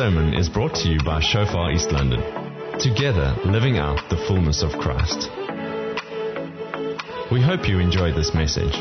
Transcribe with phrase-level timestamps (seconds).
[0.00, 2.20] sermon is brought to you by Shofar East London.
[2.80, 5.28] Together, living out the fullness of Christ.
[7.30, 8.72] We hope you enjoy this message.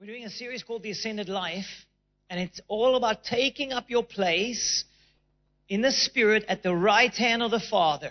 [0.00, 1.86] We're doing a series called The Ascended Life,
[2.28, 4.84] and it's all about taking up your place
[5.68, 8.10] in the Spirit at the right hand of the Father.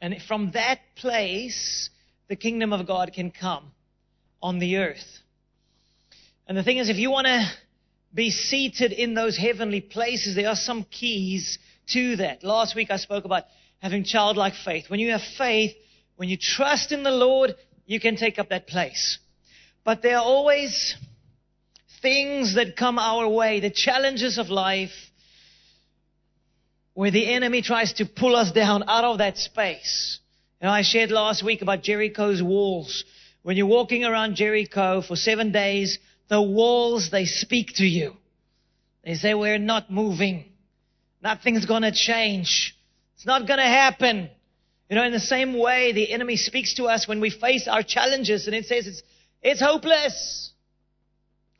[0.00, 1.90] And from that place,
[2.26, 3.70] the kingdom of God can come
[4.42, 5.20] on the earth.
[6.50, 7.48] And the thing is, if you want to
[8.12, 11.60] be seated in those heavenly places, there are some keys
[11.92, 12.42] to that.
[12.42, 13.44] Last week I spoke about
[13.78, 14.90] having childlike faith.
[14.90, 15.76] When you have faith,
[16.16, 17.54] when you trust in the Lord,
[17.86, 19.20] you can take up that place.
[19.84, 20.96] But there are always
[22.02, 24.90] things that come our way, the challenges of life,
[26.94, 30.18] where the enemy tries to pull us down out of that space.
[30.60, 33.04] You know, I shared last week about Jericho's walls.
[33.42, 38.16] When you're walking around Jericho for seven days, the walls, they speak to you.
[39.04, 40.44] They say, we're not moving.
[41.22, 42.74] Nothing's gonna change.
[43.16, 44.30] It's not gonna happen.
[44.88, 47.82] You know, in the same way, the enemy speaks to us when we face our
[47.82, 49.02] challenges and it says it's,
[49.42, 50.52] it's hopeless.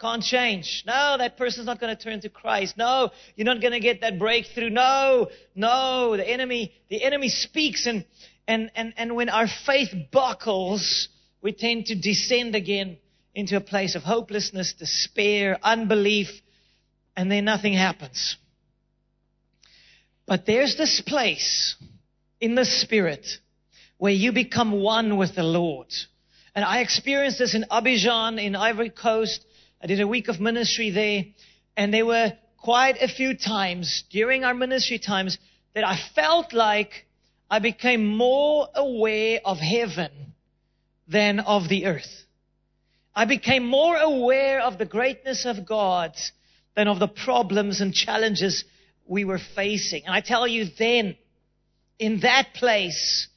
[0.00, 0.82] Can't change.
[0.86, 2.78] No, that person's not going to turn to Christ.
[2.78, 4.70] No, you're not going to get that breakthrough.
[4.70, 8.06] No, no, the enemy, the enemy speaks and,
[8.48, 11.08] and, and, and when our faith buckles,
[11.42, 12.96] we tend to descend again
[13.34, 16.28] into a place of hopelessness, despair, unbelief,
[17.16, 18.36] and then nothing happens.
[20.26, 21.76] But there's this place
[22.40, 23.26] in the Spirit
[23.98, 25.88] where you become one with the Lord.
[26.54, 29.44] And I experienced this in Abidjan in Ivory Coast.
[29.82, 31.24] I did a week of ministry there,
[31.76, 35.38] and there were quite a few times during our ministry times
[35.74, 37.06] that I felt like
[37.50, 40.10] I became more aware of heaven
[41.08, 42.24] than of the earth.
[43.14, 46.14] I became more aware of the greatness of God
[46.76, 48.64] than of the problems and challenges
[49.06, 50.04] we were facing.
[50.06, 51.16] And I tell you then,
[51.98, 53.28] in that place,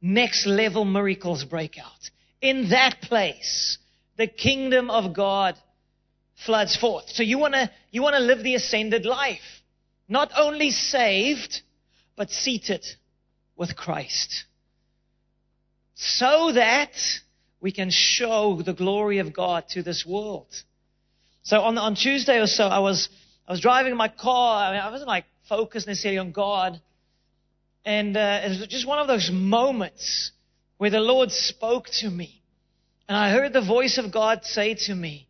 [0.00, 2.10] next level miracles break out.
[2.40, 3.78] In that place,
[4.16, 5.56] the kingdom of God
[6.44, 7.08] floods forth.
[7.08, 9.62] So you wanna, you wanna live the ascended life.
[10.08, 11.62] Not only saved,
[12.16, 12.84] but seated
[13.56, 14.44] with Christ.
[15.94, 16.92] So that
[17.62, 20.48] we can show the glory of God to this world.
[21.44, 23.08] So on, on Tuesday or so, I was,
[23.46, 24.64] I was driving my car.
[24.64, 26.80] I, mean, I wasn't like focused necessarily on God.
[27.84, 30.32] And uh, it was just one of those moments
[30.78, 32.42] where the Lord spoke to me.
[33.08, 35.28] And I heard the voice of God say to me,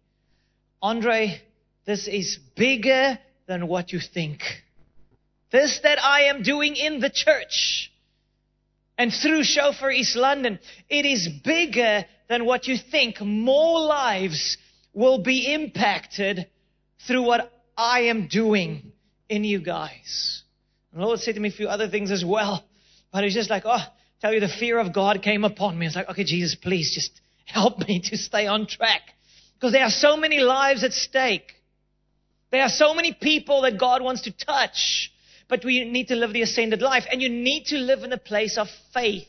[0.80, 1.42] Andre,
[1.84, 4.40] this is bigger than what you think.
[5.50, 7.92] This that I am doing in the church
[8.98, 13.20] and through Shofar East London, it is bigger than what you think.
[13.20, 14.58] More lives
[14.92, 16.46] will be impacted
[17.06, 18.92] through what I am doing
[19.28, 20.42] in you guys.
[20.92, 22.64] And the Lord said to me a few other things as well,
[23.12, 23.84] but it's just like, oh,
[24.20, 25.86] tell you the fear of God came upon me.
[25.86, 29.02] It's like, okay, Jesus, please just help me to stay on track.
[29.54, 31.52] Because there are so many lives at stake.
[32.50, 35.10] There are so many people that God wants to touch.
[35.48, 37.04] But we need to live the ascended life.
[37.10, 39.28] And you need to live in a place of faith.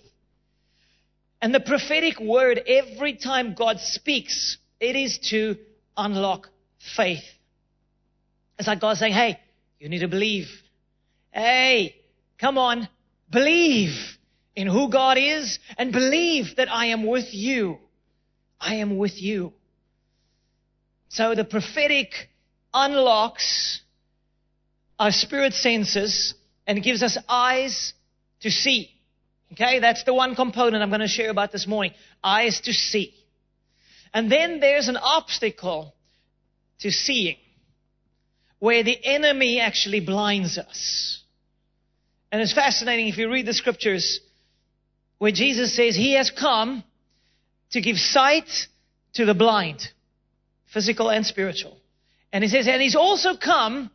[1.43, 5.57] And the prophetic word, every time God speaks, it is to
[5.97, 6.47] unlock
[6.95, 7.25] faith.
[8.57, 9.41] It's like God saying, hey,
[9.77, 10.47] you need to believe.
[11.31, 11.97] Hey,
[12.39, 12.87] come on,
[13.29, 14.17] believe
[14.55, 17.77] in who God is and believe that I am with you.
[18.57, 19.51] I am with you.
[21.09, 22.29] So the prophetic
[22.73, 23.81] unlocks
[24.97, 27.91] our spirit senses and gives us eyes
[28.39, 28.92] to see.
[29.53, 31.94] Okay, that's the one component I'm going to share about this morning.
[32.24, 33.14] Eyes to see.
[34.14, 35.94] And then there's an obstacle
[36.80, 37.38] to seeing
[38.59, 41.22] where the enemy actually blinds us.
[42.31, 44.19] And it's fascinating if you read the scriptures
[45.19, 46.84] where Jesus says he has come
[47.72, 48.49] to give sight
[49.14, 49.88] to the blind,
[50.73, 51.78] physical and spiritual.
[52.32, 53.91] And he says, and he's also come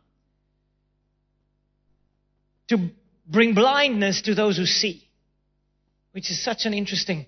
[2.69, 2.89] to
[3.27, 5.08] bring blindness to those who see,
[6.19, 7.25] which is such an interesting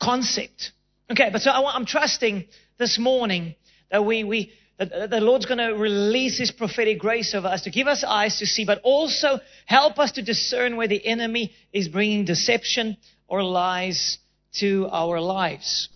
[0.00, 0.72] concept.
[1.10, 2.46] Okay, but so I, am trusting
[2.78, 3.54] this morning
[3.90, 7.70] that we, we that the Lord's going to release His prophetic grace over us to
[7.70, 11.88] give us eyes to see, but also help us to discern where the enemy is
[11.88, 12.96] bringing deception
[13.28, 14.16] or lies
[14.60, 15.90] to our lives.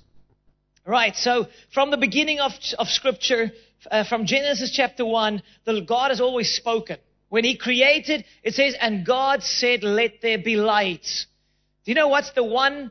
[0.85, 3.53] Right, so from the beginning of, of Scripture,
[3.91, 6.99] uh, from Genesis chapter 1, the God has always spoken.
[7.31, 11.07] When He created, it says, and God said, let there be light.
[11.87, 12.91] Do you know what's the one,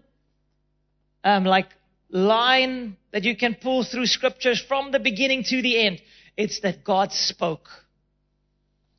[1.22, 1.68] um, like,
[2.10, 6.02] line that you can pull through scriptures from the beginning to the end.
[6.38, 7.68] It's that God spoke.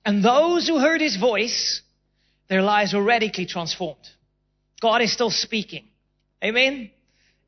[0.05, 1.81] And those who heard his voice,
[2.49, 4.07] their lives were radically transformed.
[4.83, 5.87] God is still speaking.
[6.45, 6.91] Amen?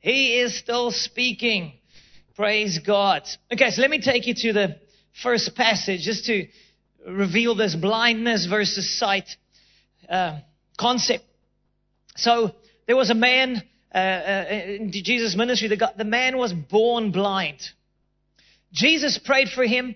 [0.01, 1.75] He is still speaking.
[2.35, 3.29] Praise God.
[3.53, 4.77] Okay, so let me take you to the
[5.23, 6.47] first passage just to
[7.07, 9.29] reveal this blindness versus sight
[10.09, 10.39] uh,
[10.79, 11.25] concept.
[12.19, 12.53] So
[12.87, 13.63] there was a man
[13.95, 15.69] uh, uh, in Jesus' ministry.
[15.69, 17.61] The, the man was born blind.
[18.73, 19.95] Jesus prayed for him,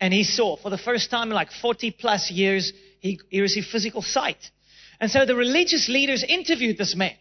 [0.00, 2.72] and he saw for the first time in like 40 plus years.
[3.00, 4.50] He, he received physical sight.
[5.00, 7.14] And so the religious leaders interviewed this man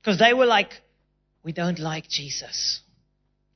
[0.00, 0.70] because they were like,
[1.44, 2.80] we don't like Jesus.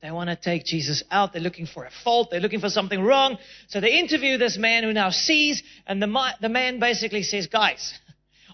[0.01, 1.33] They want to take Jesus out.
[1.33, 2.29] They're looking for a fault.
[2.31, 3.37] They're looking for something wrong.
[3.67, 7.93] So they interview this man who now sees, and the, the man basically says, guys,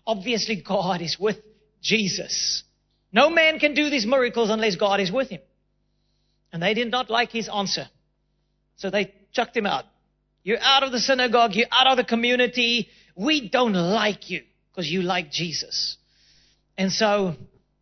[0.06, 1.38] obviously God is with
[1.82, 2.64] Jesus.
[3.12, 5.42] No man can do these miracles unless God is with him.
[6.52, 7.88] And they did not like his answer.
[8.78, 9.86] So they chucked him out.
[10.44, 11.56] You're out of the synagogue.
[11.56, 12.90] You're out of the community.
[13.16, 15.98] We don't like you because you like Jesus.
[16.78, 17.36] And so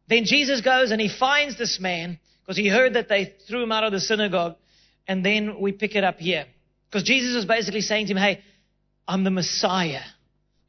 [0.08, 3.72] then Jesus goes and he finds this man because he heard that they threw him
[3.72, 4.56] out of the synagogue.
[5.08, 6.46] And then we pick it up here.
[6.90, 8.42] Because Jesus was basically saying to him, hey,
[9.08, 10.02] I'm the Messiah.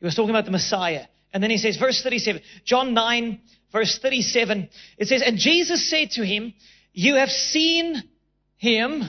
[0.01, 1.07] He was talking about the Messiah.
[1.33, 3.41] And then he says, verse 37, John 9,
[3.73, 4.69] verse 37,
[4.99, 6.55] it says, And Jesus said to him,
[6.93, 8.03] You have seen
[8.57, 9.05] him,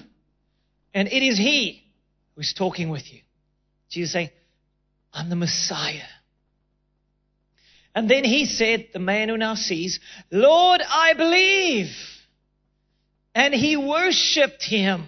[0.94, 1.88] and it is he
[2.36, 3.22] who's talking with you.
[3.90, 4.30] Jesus saying,
[5.14, 6.02] I'm the Messiah.
[7.96, 10.00] And then he said, the man who now sees,
[10.30, 11.88] Lord, I believe.
[13.34, 15.08] And he worshiped him.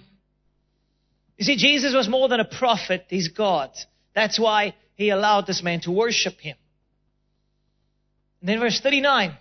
[1.37, 3.69] You see, Jesus was more than a prophet, he's God.
[4.15, 6.55] That's why he allowed this man to worship him.
[8.41, 9.35] And then verse 39,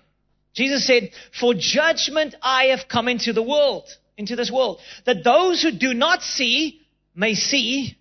[0.55, 5.63] Jesus said, For judgment I have come into the world, into this world, that those
[5.63, 6.81] who do not see
[7.15, 7.97] may see,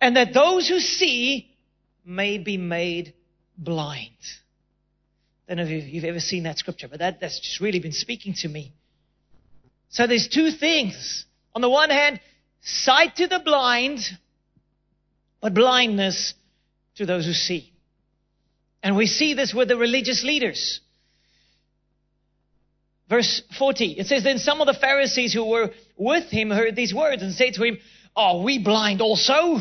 [0.00, 1.48] and that those who see
[2.04, 3.14] may be made
[3.56, 4.10] blind.
[5.48, 7.92] I don't know if you've ever seen that scripture, but that, that's just really been
[7.92, 8.72] speaking to me.
[9.90, 11.26] So there's two things.
[11.54, 12.20] On the one hand,
[12.62, 14.00] sight to the blind,
[15.40, 16.34] but blindness
[16.96, 17.72] to those who see.
[18.82, 20.80] And we see this with the religious leaders.
[23.08, 26.94] Verse 40, it says, Then some of the Pharisees who were with him heard these
[26.94, 27.78] words and said to him,
[28.16, 29.58] Are we blind also?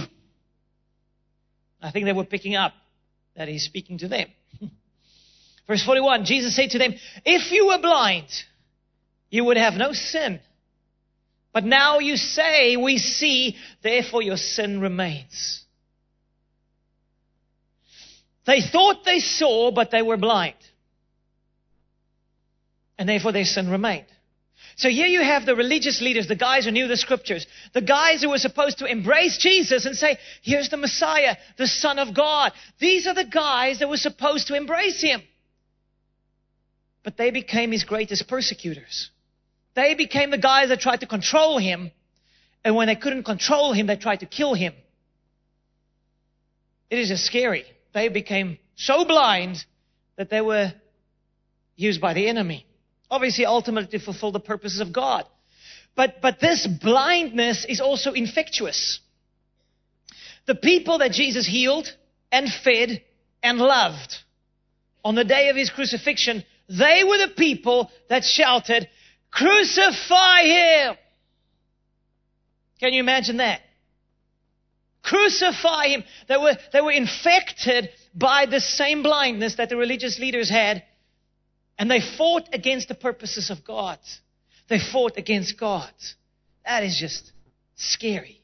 [1.81, 2.73] I think they were picking up
[3.35, 4.27] that he's speaking to them.
[5.68, 6.94] Verse 41, Jesus said to them,
[7.25, 8.27] If you were blind,
[9.29, 10.39] you would have no sin.
[11.53, 15.60] But now you say, We see, therefore your sin remains.
[18.45, 20.55] They thought they saw, but they were blind.
[22.97, 24.05] And therefore their sin remained.
[24.77, 28.21] So here you have the religious leaders, the guys who knew the scriptures, the guys
[28.21, 32.51] who were supposed to embrace Jesus and say, here's the Messiah, the Son of God.
[32.79, 35.21] These are the guys that were supposed to embrace him.
[37.03, 39.09] But they became his greatest persecutors.
[39.75, 41.91] They became the guys that tried to control him.
[42.63, 44.73] And when they couldn't control him, they tried to kill him.
[46.89, 47.65] It is just scary.
[47.93, 49.63] They became so blind
[50.17, 50.73] that they were
[51.75, 52.65] used by the enemy.
[53.09, 55.25] Obviously, ultimately to fulfill the purposes of God.
[55.95, 58.99] But, but this blindness is also infectious.
[60.45, 61.87] The people that Jesus healed
[62.31, 63.04] and fed
[63.44, 64.16] and loved
[65.04, 68.87] on the day of his crucifixion they were the people that shouted,
[69.30, 70.95] Crucify him!
[72.80, 73.61] Can you imagine that?
[75.03, 76.03] Crucify him.
[76.27, 80.83] They were, they were infected by the same blindness that the religious leaders had.
[81.77, 83.99] And they fought against the purposes of God.
[84.69, 85.91] They fought against God.
[86.65, 87.31] That is just
[87.75, 88.41] scary.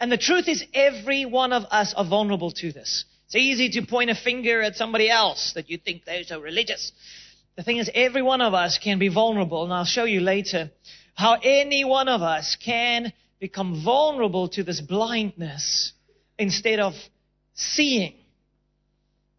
[0.00, 3.04] And the truth is, every one of us are vulnerable to this.
[3.26, 6.90] It's easy to point a finger at somebody else that you think they're so religious.
[7.56, 10.70] The thing is, every one of us can be vulnerable, and I'll show you later
[11.14, 15.92] how any one of us can become vulnerable to this blindness
[16.38, 16.94] instead of
[17.54, 18.14] seeing.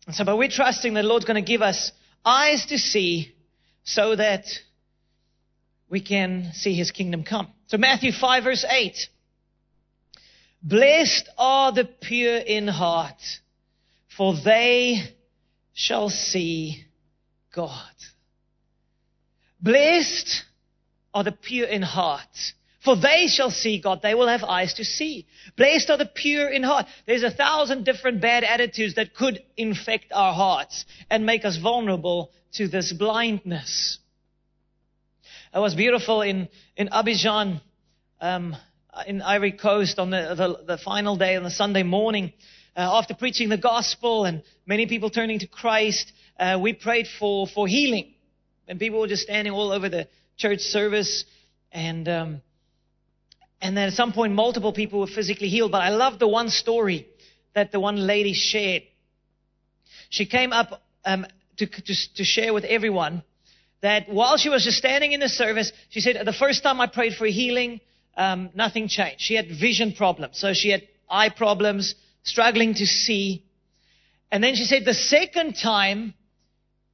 [0.07, 1.91] And so, but we're trusting that the Lord's going to give us
[2.25, 3.33] eyes to see
[3.83, 4.45] so that
[5.89, 7.47] we can see His kingdom come.
[7.67, 8.97] So Matthew 5 verse 8.
[10.63, 13.21] Blessed are the pure in heart,
[14.15, 14.97] for they
[15.73, 16.85] shall see
[17.53, 17.71] God.
[19.59, 20.43] Blessed
[21.13, 24.01] are the pure in heart, for they shall see God.
[24.01, 25.27] They will have eyes to see.
[25.55, 26.87] Blessed are the pure in heart.
[27.05, 32.31] There's a thousand different bad attitudes that could infect our hearts and make us vulnerable
[32.53, 33.99] to this blindness.
[35.53, 37.61] It was beautiful in, in Abidjan,
[38.19, 38.55] um,
[39.05, 42.33] in Ivory Coast on the, the, the final day on the Sunday morning.
[42.75, 47.45] Uh, after preaching the gospel and many people turning to Christ, uh, we prayed for,
[47.47, 48.13] for healing.
[48.67, 50.07] And people were just standing all over the
[50.37, 51.25] church service.
[51.71, 52.41] And, um,
[53.61, 55.71] and then at some point, multiple people were physically healed.
[55.71, 57.07] But I love the one story
[57.53, 58.83] that the one lady shared.
[60.09, 61.25] She came up um,
[61.57, 63.23] to, to, to share with everyone
[63.81, 66.87] that while she was just standing in the service, she said, the first time I
[66.87, 67.81] prayed for healing,
[68.17, 69.21] um, nothing changed.
[69.21, 70.39] She had vision problems.
[70.39, 73.43] So she had eye problems, struggling to see.
[74.31, 76.13] And then she said, the second time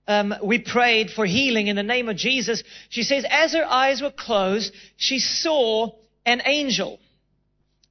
[0.08, 4.02] um, we prayed for healing in the name of Jesus, she says, as her eyes
[4.02, 5.92] were closed, she saw
[6.28, 7.00] an angel.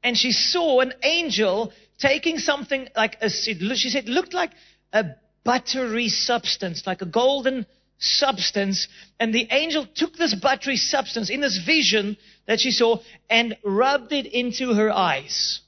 [0.04, 4.52] And she saw an angel taking something like a, she said, looked like
[4.92, 5.06] a
[5.42, 7.66] buttery substance, like a golden
[7.98, 8.86] substance.
[9.18, 12.16] And the angel took this buttery substance in this vision
[12.46, 15.60] that she saw and rubbed it into her eyes.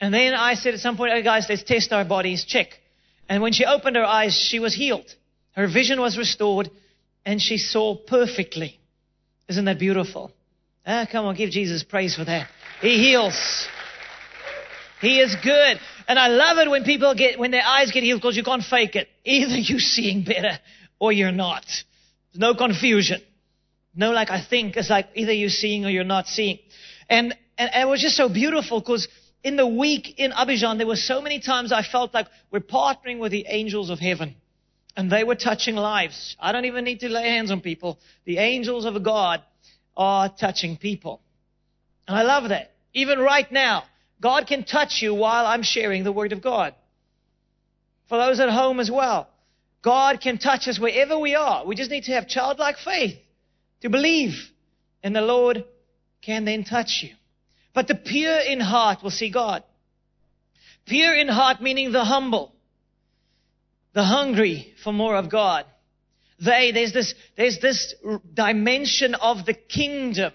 [0.00, 2.68] And then I said at some point, oh guys, let's test our bodies, check.
[3.28, 5.14] And when she opened her eyes, she was healed.
[5.52, 6.70] Her vision was restored
[7.24, 8.80] and she saw perfectly.
[9.48, 10.32] Isn't that beautiful?
[10.84, 12.48] Ah, come on, give Jesus praise for that.
[12.80, 13.68] He heals.
[15.00, 15.78] He is good.
[16.08, 18.62] And I love it when people get, when their eyes get healed because you can't
[18.62, 19.08] fake it.
[19.24, 20.58] Either you're seeing better
[20.98, 21.64] or you're not.
[22.32, 23.20] There's no confusion.
[23.94, 26.58] No, like I think it's like either you're seeing or you're not seeing.
[27.10, 29.06] And, and, and it was just so beautiful because
[29.44, 33.18] in the week in Abidjan, there were so many times I felt like we're partnering
[33.18, 34.36] with the angels of heaven.
[34.96, 36.36] And they were touching lives.
[36.38, 37.98] I don't even need to lay hands on people.
[38.24, 39.42] The angels of God
[39.96, 41.20] are touching people.
[42.06, 42.72] And I love that.
[42.94, 43.84] Even right now,
[44.20, 46.74] God can touch you while I'm sharing the Word of God.
[48.08, 49.28] For those at home as well.
[49.82, 51.66] God can touch us wherever we are.
[51.66, 53.16] We just need to have childlike faith
[53.80, 54.34] to believe.
[55.02, 55.64] And the Lord
[56.20, 57.14] can then touch you.
[57.74, 59.64] But the pure in heart will see God.
[60.86, 62.54] Pure in heart meaning the humble.
[63.92, 65.66] The hungry for more of God.
[66.44, 67.94] They, there's this, there's this
[68.34, 70.32] dimension of the kingdom.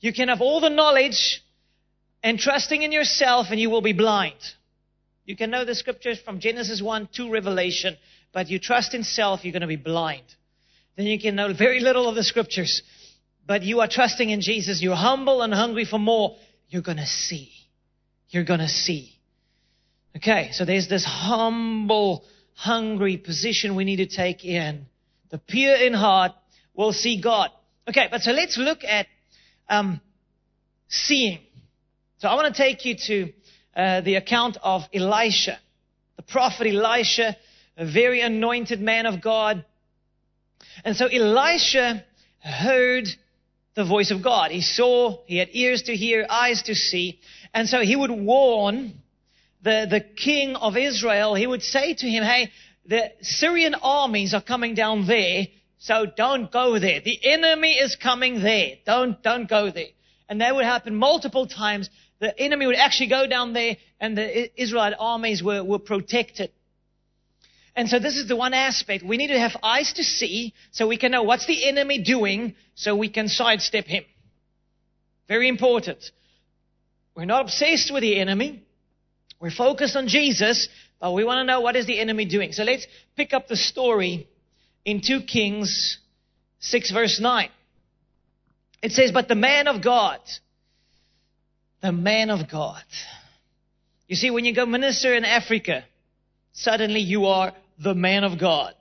[0.00, 1.42] You can have all the knowledge,
[2.22, 4.34] and trusting in yourself and you will be blind.
[5.24, 7.96] You can know the scriptures from Genesis 1 to Revelation,
[8.32, 10.24] but you trust in self, you're going to be blind.
[10.96, 12.82] Then you can know very little of the scriptures,
[13.46, 14.82] but you are trusting in Jesus.
[14.82, 16.36] You're humble and hungry for more.
[16.68, 17.52] You're going to see.
[18.30, 19.12] You're going to see.
[20.16, 22.24] Okay, so there's this humble,
[22.54, 24.86] hungry position we need to take in.
[25.30, 26.32] The pure in heart
[26.74, 27.50] will see God.
[27.88, 29.06] Okay, but so let's look at
[29.68, 30.00] um,
[30.88, 31.40] seeing.
[32.18, 33.32] So I want to take you to
[33.76, 35.58] uh, the account of Elisha,
[36.16, 37.36] the prophet Elisha,
[37.76, 39.64] a very anointed man of God.
[40.84, 42.04] And so Elisha
[42.40, 43.06] heard
[43.74, 44.50] the voice of God.
[44.50, 47.20] He saw, he had ears to hear, eyes to see.
[47.52, 48.94] And so he would warn
[49.62, 51.34] the, the king of Israel.
[51.34, 52.50] He would say to him, hey,
[52.86, 55.46] the Syrian armies are coming down there,
[55.78, 57.00] so don't go there.
[57.00, 58.76] The enemy is coming there.
[58.86, 59.88] Don't, don't go there.
[60.28, 64.60] And that would happen multiple times the enemy would actually go down there and the
[64.60, 66.50] Israelite armies were, were protected.
[67.74, 69.04] And so this is the one aspect.
[69.04, 72.54] We need to have eyes to see so we can know what's the enemy doing
[72.74, 74.04] so we can sidestep him.
[75.28, 75.98] Very important.
[77.14, 78.62] We're not obsessed with the enemy.
[79.38, 80.68] We're focused on Jesus,
[81.00, 82.52] but we want to know what is the enemy doing.
[82.52, 82.86] So let's
[83.16, 84.28] pick up the story
[84.84, 85.98] in 2 Kings
[86.60, 87.50] 6 verse 9.
[88.82, 90.20] It says, but the man of God,
[91.82, 92.82] the man of God.
[94.06, 95.84] You see, when you go minister in Africa,
[96.52, 98.74] suddenly you are the man of God.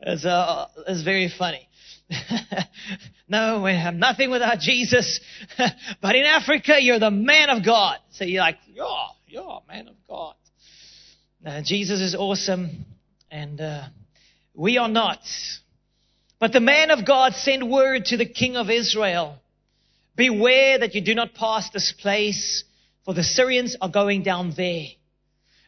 [0.00, 1.68] It's, uh, it's very funny.
[3.28, 5.20] no, have nothing without Jesus.
[6.02, 7.98] but in Africa, you're the man of God.
[8.10, 8.84] So you're like, you're
[9.42, 10.34] a man of God.
[11.44, 12.84] Uh, Jesus is awesome,
[13.28, 13.82] and uh,
[14.54, 15.18] we are not.
[16.38, 19.38] But the man of God sent word to the king of Israel
[20.14, 22.64] Beware that you do not pass this place,
[23.04, 24.84] for the Syrians are going down there.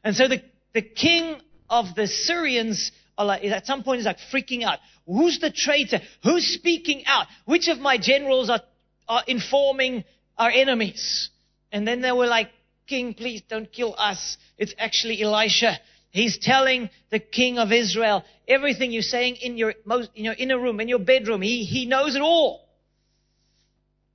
[0.05, 0.43] And so the,
[0.75, 1.41] the king
[1.71, 4.81] of the Syrians like, at some point is like freaking out.
[5.07, 6.01] Who's the traitor?
[6.23, 7.27] Who's speaking out?
[7.47, 8.61] Which of my generals are,
[9.09, 10.05] are informing
[10.37, 11.31] our enemies?
[11.73, 12.51] And then they were like,
[12.87, 14.37] King, please don't kill us.
[14.59, 15.79] It's actually Elisha.
[16.11, 20.59] He's telling the king of Israel everything you're saying in your, most, in your inner
[20.59, 21.43] room, in your bedroom.
[21.43, 22.69] He, he knows it all.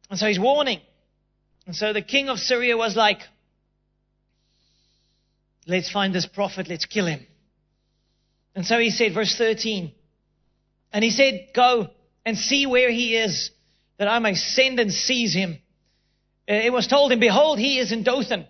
[0.09, 0.79] And so he's warning.
[1.65, 3.19] And so the king of Syria was like,
[5.67, 7.25] let's find this prophet, let's kill him.
[8.55, 9.91] And so he said, verse 13,
[10.91, 11.89] and he said, go,
[12.25, 13.51] and see where he is,
[13.97, 15.59] that I may send and seize him.
[16.49, 18.47] Uh, It was told him, behold, he is in Dothan.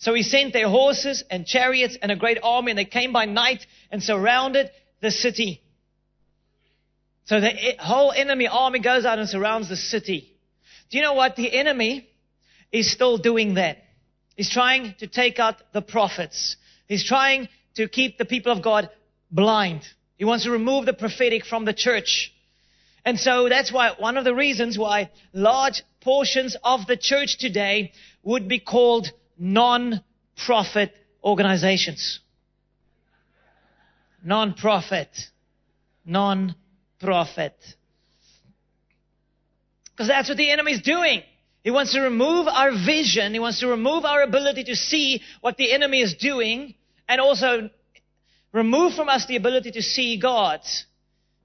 [0.00, 3.26] So he sent their horses and chariots and a great army, and they came by
[3.26, 4.70] night and surrounded
[5.02, 5.60] the city.
[7.26, 10.34] So the whole enemy army goes out and surrounds the city.
[10.90, 11.36] Do you know what?
[11.36, 12.08] The enemy
[12.72, 13.76] is still doing that.
[14.36, 16.56] He's trying to take out the prophets.
[16.88, 18.88] He's trying to keep the people of God
[19.30, 19.82] blind.
[20.16, 22.32] He wants to remove the prophetic from the church.
[23.04, 27.92] And so that's why one of the reasons why large portions of the church today
[28.22, 30.94] would be called non-profit
[31.24, 32.20] organizations.
[34.22, 35.08] Non-profit.
[36.04, 37.54] Non-profit.
[39.90, 41.22] Because that's what the enemy is doing.
[41.64, 43.32] He wants to remove our vision.
[43.32, 46.74] He wants to remove our ability to see what the enemy is doing
[47.08, 47.70] and also
[48.52, 50.60] remove from us the ability to see God.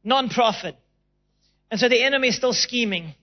[0.04, 0.76] Non-profit.
[1.72, 3.16] And so the enemy is still scheming.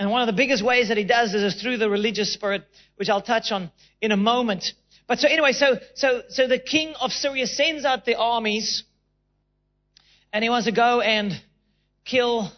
[0.00, 2.64] And one of the biggest ways that he does this is through the religious spirit,
[2.96, 4.72] which I'll touch on in a moment.
[5.06, 8.84] But so anyway, so, so, so the king of Syria sends out the armies
[10.32, 11.38] and he wants to go and
[12.06, 12.50] kill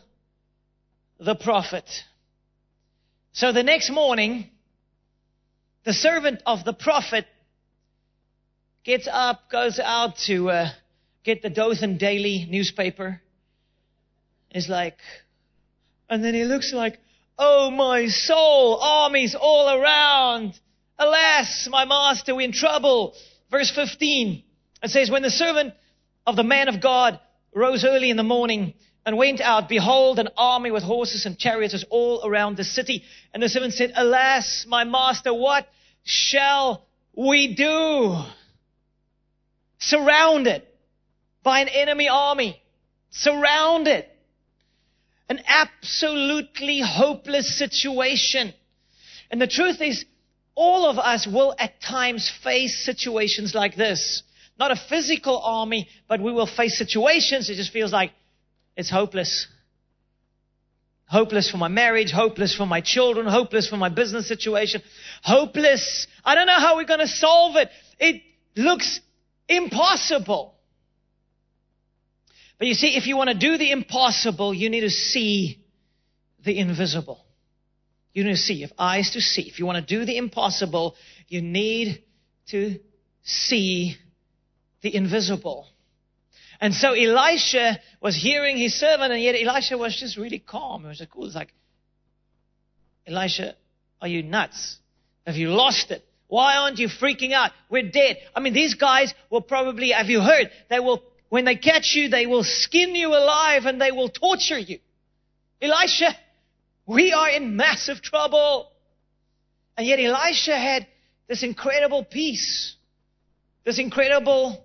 [1.19, 1.91] the prophet.
[3.33, 4.49] So the next morning,
[5.83, 7.27] the servant of the prophet
[8.85, 10.69] gets up, goes out to uh,
[11.25, 13.21] get the Dothan Daily newspaper.
[14.55, 14.99] Is like,
[16.09, 17.01] and then he looks like,
[17.39, 20.59] oh my soul, armies all around.
[20.99, 23.15] Alas, my master, we're in trouble.
[23.51, 24.43] Verse 15.
[24.83, 25.75] It says, when the servant
[26.27, 27.19] of the man of God
[27.55, 28.75] rose early in the morning
[29.05, 33.03] and went out, behold, an army with horses and chariots was all around the city.
[33.35, 35.69] And the servant said, Alas, my master, what
[36.05, 38.23] shall we do?
[39.79, 40.63] Surrounded
[41.43, 42.63] by an enemy army.
[43.11, 44.07] Surrounded.
[45.33, 48.53] An absolutely hopeless situation.
[49.31, 50.05] And the truth is,
[50.55, 54.25] all of us will at times face situations like this.
[54.59, 57.49] Not a physical army, but we will face situations.
[57.49, 58.13] It just feels like
[58.77, 59.47] it's hopeless.
[61.07, 64.83] Hopeless for my marriage, hopeless for my children, hopeless for my business situation,
[65.23, 66.09] hopeless.
[66.23, 67.71] I don't know how we're going to solve it.
[67.99, 68.21] It
[68.55, 69.01] looks
[69.49, 70.52] impossible.
[72.63, 75.59] But you see, if you want to do the impossible, you need to see
[76.45, 77.27] the invisible.
[78.15, 79.43] You need to see, if eyes to see.
[79.43, 80.95] If you want to do the impossible,
[81.27, 82.05] you need
[82.51, 82.79] to
[83.25, 83.97] see
[84.81, 85.67] the invisible.
[86.61, 90.85] And so Elisha was hearing his servant, and yet Elisha was just really calm.
[90.85, 91.27] It was cool.
[91.27, 91.53] It's like,
[93.09, 93.57] Elisha,
[94.01, 94.79] are you nuts?
[95.27, 96.05] Have you lost it?
[96.29, 97.51] Why aren't you freaking out?
[97.69, 98.19] We're dead.
[98.37, 100.49] I mean, these guys will probably, have you heard?
[100.71, 104.59] They will, when they catch you, they will skin you alive and they will torture
[104.59, 104.79] you.
[105.63, 106.15] Elisha,
[106.85, 108.71] we are in massive trouble.
[109.75, 110.87] And yet Elisha had
[111.29, 112.77] this incredible peace,
[113.65, 114.63] this incredible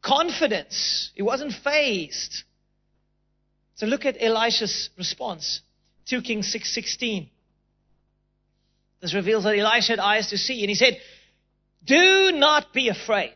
[0.00, 1.10] confidence.
[1.16, 2.44] He wasn't fazed.
[3.74, 5.62] So look at Elisha's response.
[6.06, 7.28] 2 Kings 6:16.
[9.00, 11.00] This reveals that Elisha had eyes to see, and he said,
[11.82, 13.34] "Do not be afraid.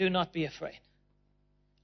[0.00, 0.80] Do not be afraid."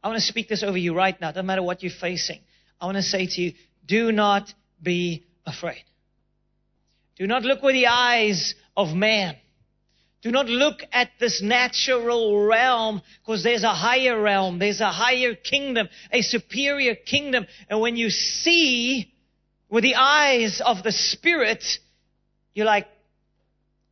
[0.03, 1.33] I want to speak this over you right now.
[1.33, 2.41] Doesn't matter what you're facing.
[2.81, 3.53] I want to say to you,
[3.85, 5.83] do not be afraid.
[7.17, 9.37] Do not look with the eyes of man.
[10.23, 14.59] Do not look at this natural realm because there's a higher realm.
[14.59, 17.47] There's a higher kingdom, a superior kingdom.
[17.69, 19.13] And when you see
[19.69, 21.65] with the eyes of the Spirit,
[22.55, 22.87] you're like,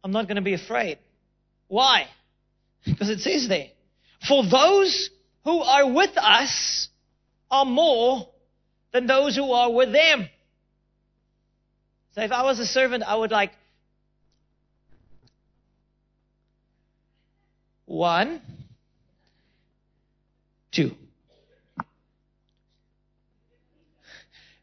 [0.02, 0.98] I'm not going to be afraid.
[1.68, 2.06] Why?
[2.84, 3.68] Because it says there,
[4.26, 5.10] for those
[5.44, 6.88] who are with us
[7.50, 8.28] are more
[8.92, 10.28] than those who are with them.
[12.12, 13.52] So if I was a servant, I would like,
[17.86, 18.40] one,
[20.72, 20.92] two.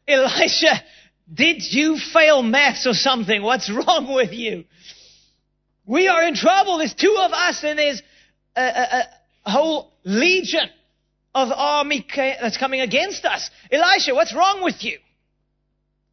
[0.08, 0.82] Elisha,
[1.32, 3.42] did you fail maths or something?
[3.42, 4.64] What's wrong with you?
[5.86, 6.78] We are in trouble.
[6.78, 8.02] There's two of us and there's
[8.56, 9.04] a, a,
[9.44, 10.68] a whole legion
[11.34, 13.50] of army that's coming against us.
[13.70, 14.98] Elisha, what's wrong with you?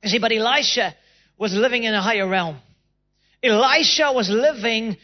[0.03, 0.95] You see, but Elisha
[1.37, 2.57] was living in a higher realm.
[3.43, 4.97] Elisha was living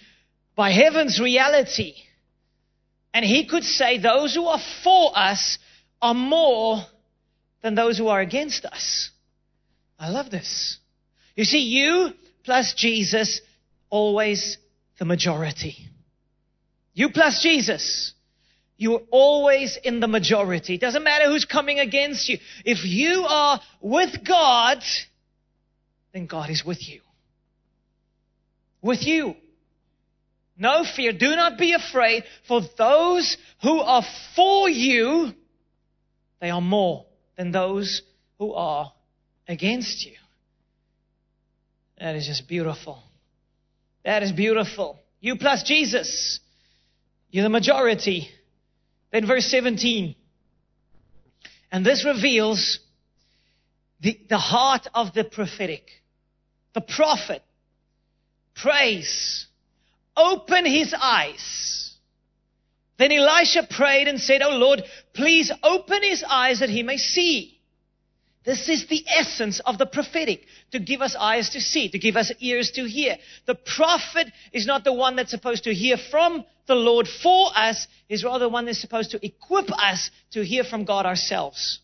[0.55, 1.93] by heaven's reality.
[3.13, 5.57] And he could say, those who are for us
[6.01, 6.81] are more
[7.61, 9.09] than those who are against us.
[9.97, 10.77] I love this.
[11.35, 12.11] You see, you
[12.43, 13.41] plus Jesus,
[13.89, 14.57] always
[14.99, 15.77] the majority.
[16.93, 18.13] You plus Jesus,
[18.77, 20.75] you're always in the majority.
[20.75, 22.37] It doesn't matter who's coming against you.
[22.65, 24.83] If you are with God,
[26.13, 27.01] then God is with you.
[28.81, 29.35] With you.
[30.57, 31.11] No fear.
[31.11, 34.03] Do not be afraid, for those who are
[34.35, 35.33] for you,
[36.39, 37.05] they are more
[37.37, 38.01] than those
[38.39, 38.91] who are
[39.47, 40.13] against you.
[41.99, 43.03] That is just beautiful.
[44.03, 44.99] That is beautiful.
[45.19, 46.39] You plus Jesus.
[47.31, 48.29] You're the majority.
[49.15, 50.13] Then verse 17.
[51.71, 52.79] And this reveals
[54.01, 55.87] the, the heart of the prophetic.
[56.73, 57.41] The prophet
[58.55, 59.45] prays,
[60.17, 61.93] open his eyes.
[62.97, 67.57] Then Elisha prayed and said, Oh Lord, please open his eyes that he may see.
[68.43, 72.17] This is the essence of the prophetic, to give us eyes to see, to give
[72.17, 73.15] us ears to hear.
[73.45, 77.87] The prophet is not the one that's supposed to hear from the Lord for us,
[78.09, 81.79] is rather one that's supposed to equip us to hear from God ourselves.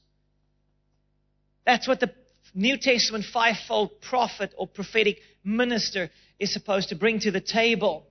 [1.65, 2.12] That's what the
[2.54, 8.08] New Testament fivefold prophet or prophetic minister is supposed to bring to the table.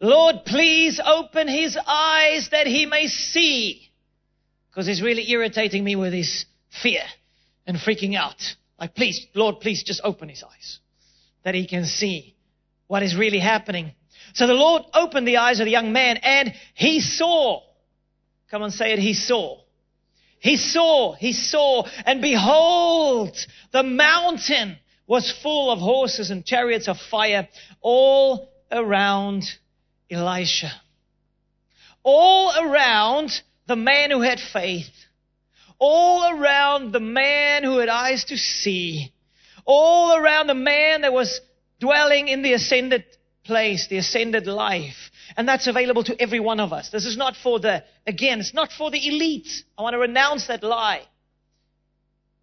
[0.00, 3.90] Lord, please open his eyes that he may see.
[4.70, 6.46] Because he's really irritating me with his
[6.82, 7.02] fear
[7.66, 8.42] and freaking out.
[8.78, 10.80] Like, please, Lord, please just open his eyes
[11.44, 12.34] that he can see
[12.86, 13.92] what is really happening.
[14.34, 17.62] So the Lord opened the eyes of the young man and he saw.
[18.50, 18.98] Come on, say it.
[18.98, 19.60] He saw.
[20.38, 23.34] He saw, he saw, and behold,
[23.72, 27.48] the mountain was full of horses and chariots of fire
[27.80, 29.44] all around
[30.10, 30.70] Elisha.
[32.02, 33.30] All around
[33.66, 34.90] the man who had faith
[35.78, 39.12] all around the man who had eyes to see,
[39.64, 41.40] all around the man that was
[41.80, 43.04] dwelling in the ascended
[43.44, 45.10] place, the ascended life.
[45.36, 46.90] And that's available to every one of us.
[46.90, 49.48] This is not for the, again, it's not for the elite.
[49.78, 51.02] I want to renounce that lie.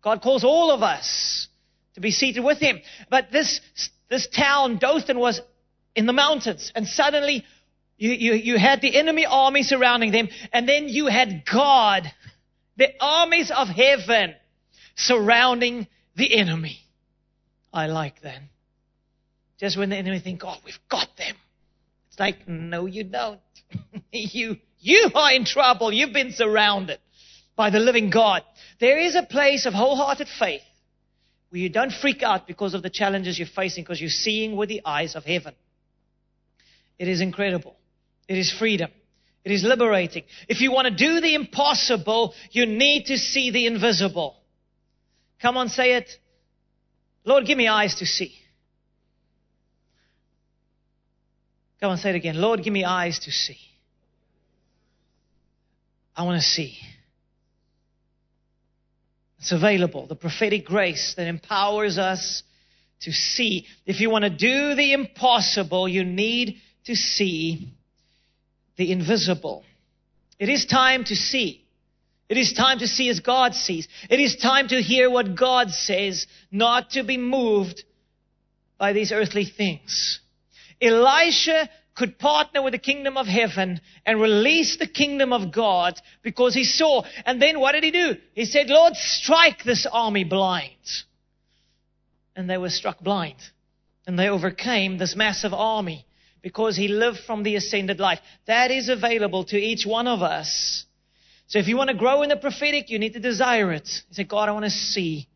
[0.02, 1.48] God calls all of us
[1.96, 2.82] to be seated with Him.
[3.10, 3.62] But this,
[4.10, 5.42] this town, Dothan, was
[5.96, 6.72] in the mountains.
[6.74, 7.46] And suddenly,
[7.98, 10.30] you, you, you had the enemy army surrounding them.
[10.52, 12.12] And then you had God
[12.78, 14.34] the armies of heaven
[14.96, 16.80] surrounding the enemy.
[17.72, 18.40] I like that.
[19.62, 21.36] Just when the enemy think, oh, we've got them.
[22.10, 23.40] It's like, no, you don't.
[24.12, 25.94] you, you are in trouble.
[25.94, 26.98] You've been surrounded
[27.56, 28.42] by the living God.
[28.80, 30.64] There is a place of wholehearted faith
[31.50, 34.68] where you don't freak out because of the challenges you're facing because you're seeing with
[34.68, 35.54] the eyes of heaven.
[36.98, 37.76] It is incredible.
[38.28, 38.90] It is freedom.
[39.46, 40.24] It is liberating.
[40.48, 44.38] If you want to do the impossible, you need to see the invisible.
[45.40, 46.10] Come on, say it.
[47.26, 48.41] Lord, give me eyes to see.
[51.82, 52.40] Come on, say it again.
[52.40, 53.58] Lord, give me eyes to see.
[56.16, 56.78] I want to see.
[59.40, 60.06] It's available.
[60.06, 62.44] The prophetic grace that empowers us
[63.02, 63.66] to see.
[63.88, 67.74] If you want to do the impossible, you need to see
[68.78, 69.64] the invisible.
[70.38, 71.66] It is time to see.
[72.30, 73.88] It is time to see as God sees.
[74.10, 77.84] It is time to hear what God says, not to be moved
[78.78, 80.20] by these earthly things.
[80.82, 86.54] Elisha could partner with the kingdom of heaven and release the kingdom of God because
[86.54, 87.04] he saw.
[87.26, 88.16] And then what did he do?
[88.34, 91.04] He said, Lord, strike this army blind.
[92.36, 93.38] And they were struck blind.
[94.08, 96.06] And they overcame this massive army
[96.42, 98.20] because he lived from the ascended life.
[98.48, 100.86] That is available to each one of us.
[101.48, 103.90] So if you want to grow in the prophetic, you need to desire it.
[104.10, 105.28] You say, God, I want to see.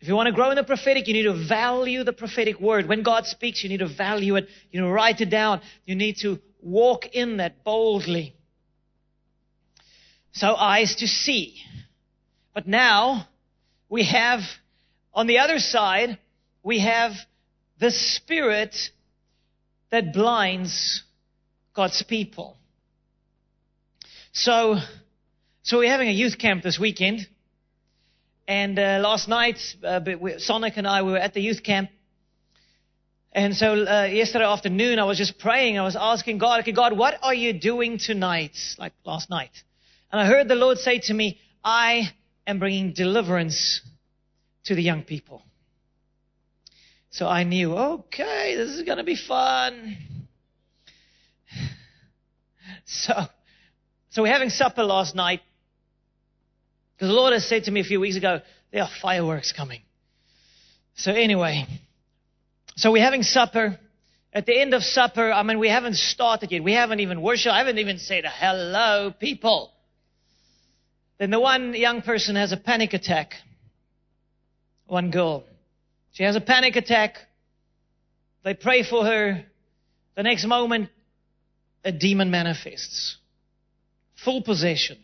[0.00, 2.88] If you want to grow in the prophetic, you need to value the prophetic word.
[2.88, 4.48] When God speaks, you need to value it.
[4.70, 5.60] You need to write it down.
[5.84, 8.34] You need to walk in that boldly.
[10.32, 11.56] So eyes to see.
[12.54, 13.28] But now
[13.90, 14.40] we have,
[15.12, 16.18] on the other side,
[16.62, 17.12] we have
[17.78, 18.74] the spirit
[19.90, 21.02] that blinds
[21.74, 22.56] God's people.
[24.32, 24.76] So,
[25.62, 27.26] so we're having a youth camp this weekend.
[28.50, 30.00] And uh, last night, uh,
[30.38, 31.88] Sonic and I we were at the youth camp.
[33.30, 35.78] And so uh, yesterday afternoon, I was just praying.
[35.78, 38.56] I was asking God, okay, God, what are you doing tonight?
[38.76, 39.52] Like last night.
[40.10, 42.10] And I heard the Lord say to me, I
[42.44, 43.82] am bringing deliverance
[44.64, 45.44] to the young people.
[47.10, 49.96] So I knew, okay, this is going to be fun.
[52.86, 53.12] So,
[54.08, 55.40] so we're having supper last night.
[57.00, 59.80] Because the Lord has said to me a few weeks ago, there are fireworks coming.
[60.96, 61.64] So anyway,
[62.76, 63.78] so we're having supper
[64.32, 66.62] At the end of supper, I mean, we haven't started yet.
[66.62, 67.52] We haven't even worshiped.
[67.52, 69.72] I haven't even said hello, people.
[71.18, 73.34] Then the one young person has a panic attack.
[74.86, 75.44] One girl.
[76.12, 77.16] She has a panic attack.
[78.44, 79.44] They pray for her.
[80.16, 80.90] The next moment,
[81.84, 83.16] a demon manifests.
[84.24, 84.98] Full possession.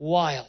[0.00, 0.46] Wild.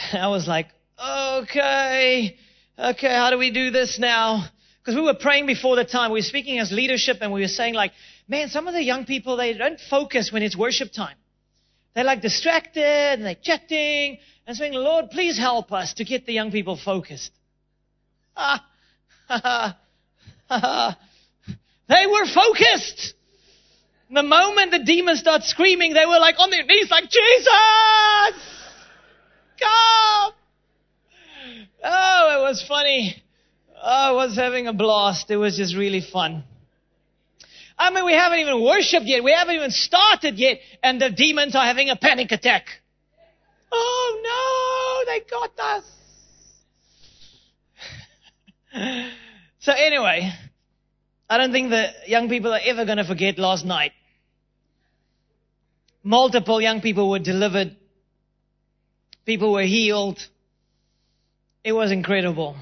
[0.12, 0.68] I was like,
[1.02, 2.36] okay,
[2.78, 4.44] okay, how do we do this now?
[4.78, 6.12] Because we were praying before the time.
[6.12, 7.92] We were speaking as leadership and we were saying like,
[8.28, 11.16] man, some of the young people, they don't focus when it's worship time.
[11.94, 16.34] They're like distracted and they're chatting and saying, Lord, please help us to get the
[16.34, 17.32] young people focused.
[18.36, 18.62] Ah,
[19.26, 19.78] ha,
[20.48, 20.98] ha,
[21.88, 23.14] they were focused.
[24.12, 28.42] The moment the demons start screaming, they were like on their knees like, Jesus!
[29.60, 30.32] Come!
[31.84, 33.22] Oh, it was funny.
[33.76, 35.30] Oh, I was having a blast.
[35.30, 36.42] It was just really fun.
[37.78, 39.22] I mean, we haven't even worshipped yet.
[39.22, 40.58] We haven't even started yet.
[40.82, 42.66] And the demons are having a panic attack.
[43.72, 45.84] Oh no, they got us.
[49.60, 50.32] so anyway,
[51.28, 53.92] I don't think the young people are ever going to forget last night.
[56.02, 57.76] Multiple young people were delivered.
[59.26, 60.18] People were healed.
[61.62, 62.56] It was incredible.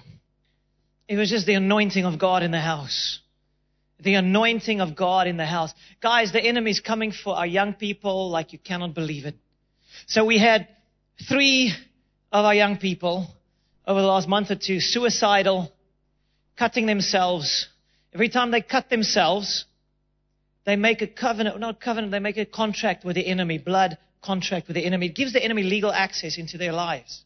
[1.07, 3.20] It was just the anointing of God in the house.
[4.01, 5.72] The anointing of God in the house.
[6.01, 9.37] Guys, the enemy's coming for our young people like you cannot believe it.
[10.07, 10.68] So we had
[11.29, 11.72] three
[12.31, 13.27] of our young people
[13.87, 15.72] over the last month or two suicidal,
[16.57, 17.68] cutting themselves.
[18.12, 19.64] Every time they cut themselves,
[20.68, 24.68] they make a covenant, not covenant, they make a contract with the enemy, blood contract
[24.68, 25.07] with the enemy.
[25.07, 27.24] It gives the enemy legal access into their lives.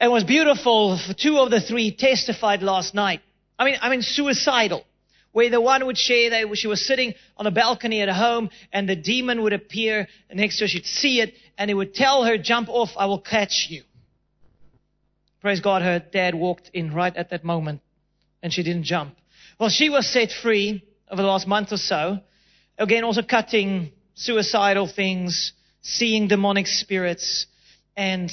[0.00, 0.96] It was beautiful.
[1.18, 3.20] Two of the three testified last night.
[3.58, 4.84] I mean, I mean, suicidal.
[5.32, 8.88] Where the one would share that she was sitting on a balcony at home and
[8.88, 10.68] the demon would appear next to her.
[10.68, 13.82] She'd see it and it would tell her, jump off, I will catch you.
[15.40, 17.80] Praise God, her dad walked in right at that moment
[18.40, 19.16] and she didn't jump.
[19.58, 22.18] Well, she was set free over the last month or so.
[22.78, 27.46] Again, also cutting suicidal things, seeing demonic spirits
[27.96, 28.32] and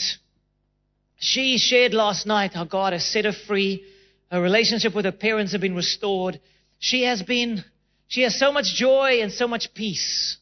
[1.18, 3.84] she shared last night how God has set her free.
[4.32, 6.40] Her relationship with her parents have been restored.
[6.80, 7.64] She has been,
[8.08, 10.38] she has so much joy and so much peace.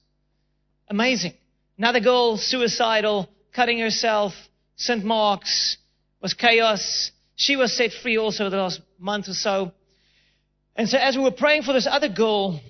[0.87, 1.33] Amazing.
[1.77, 4.33] Another girl, suicidal, cutting herself,
[4.75, 5.03] St.
[5.03, 5.77] Mark's,
[6.21, 7.11] was chaos.
[7.35, 9.71] She was set free also over the last month or so.
[10.77, 12.61] And so as we were praying for this other girl,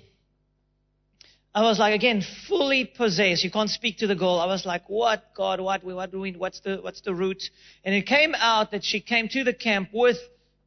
[1.54, 3.44] I was like, again, fully possessed.
[3.44, 4.38] You can't speak to the girl.
[4.40, 7.42] I was like, what, God, what, what do we, what's the, what's the root?
[7.84, 10.16] And it came out that she came to the camp with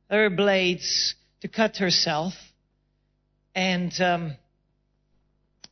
[0.09, 2.33] her blades to cut herself.
[3.55, 4.35] And, um,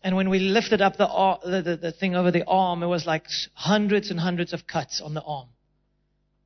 [0.04, 3.06] and when we lifted up the, the, the, the thing over the arm, it was
[3.06, 5.50] like hundreds and hundreds of cuts on the arm.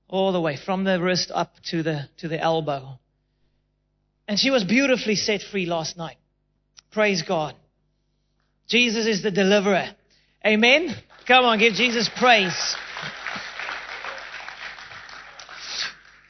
[0.10, 3.00] All the way from the wrist up to the, to the elbow.
[4.28, 6.18] And she was beautifully set free last night.
[6.92, 7.56] Praise God.
[8.68, 9.90] Jesus is the deliverer.
[10.46, 10.96] Amen?
[11.28, 12.76] Come on, give Jesus praise.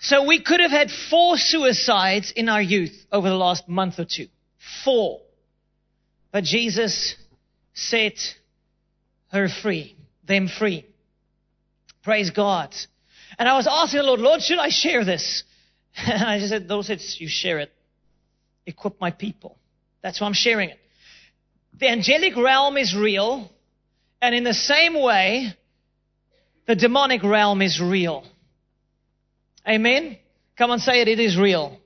[0.01, 4.05] So we could have had four suicides in our youth over the last month or
[4.05, 4.27] two.
[4.83, 5.21] Four.
[6.31, 7.15] But Jesus
[7.73, 8.17] set
[9.31, 10.85] her free, them free.
[12.03, 12.75] Praise God.
[13.39, 15.43] And I was asking the Lord, Lord, should I share this?
[15.95, 17.71] And I just said, Lord said, you share it.
[18.65, 19.57] Equip my people.
[20.01, 20.79] That's why I'm sharing it.
[21.79, 23.49] The angelic realm is real,
[24.21, 25.53] and in the same way,
[26.67, 28.25] the demonic realm is real.
[29.67, 30.17] Amen?
[30.57, 31.77] Come on, say it, it is real.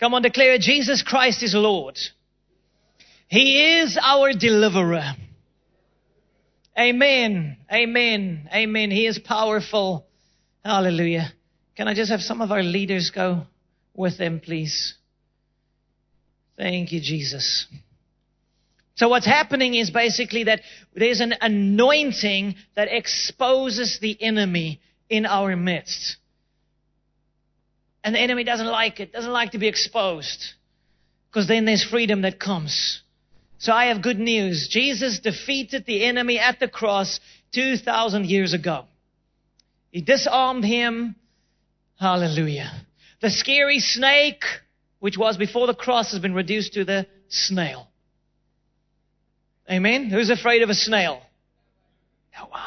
[0.00, 1.98] Come on, declare it, Jesus Christ is Lord.
[3.28, 5.14] He is our deliverer.
[6.78, 7.56] Amen.
[7.72, 8.48] Amen.
[8.54, 8.90] Amen.
[8.90, 10.06] He is powerful.
[10.64, 11.32] Hallelujah.
[11.76, 13.42] Can I just have some of our leaders go
[13.94, 14.94] with them, please?
[16.58, 17.66] Thank you, Jesus.
[18.96, 20.60] So what's happening is basically that
[20.92, 26.16] there's an anointing that exposes the enemy in our midst.
[28.02, 30.54] And the enemy doesn't like it, doesn't like to be exposed.
[31.30, 33.02] Because then there's freedom that comes.
[33.58, 34.68] So I have good news.
[34.68, 37.20] Jesus defeated the enemy at the cross
[37.54, 38.86] 2,000 years ago.
[39.90, 41.14] He disarmed him.
[42.00, 42.72] Hallelujah.
[43.20, 44.44] The scary snake,
[45.00, 47.88] which was before the cross, has been reduced to the snail.
[49.70, 50.10] Amen?
[50.10, 51.20] Who's afraid of a snail?
[52.38, 52.62] No one.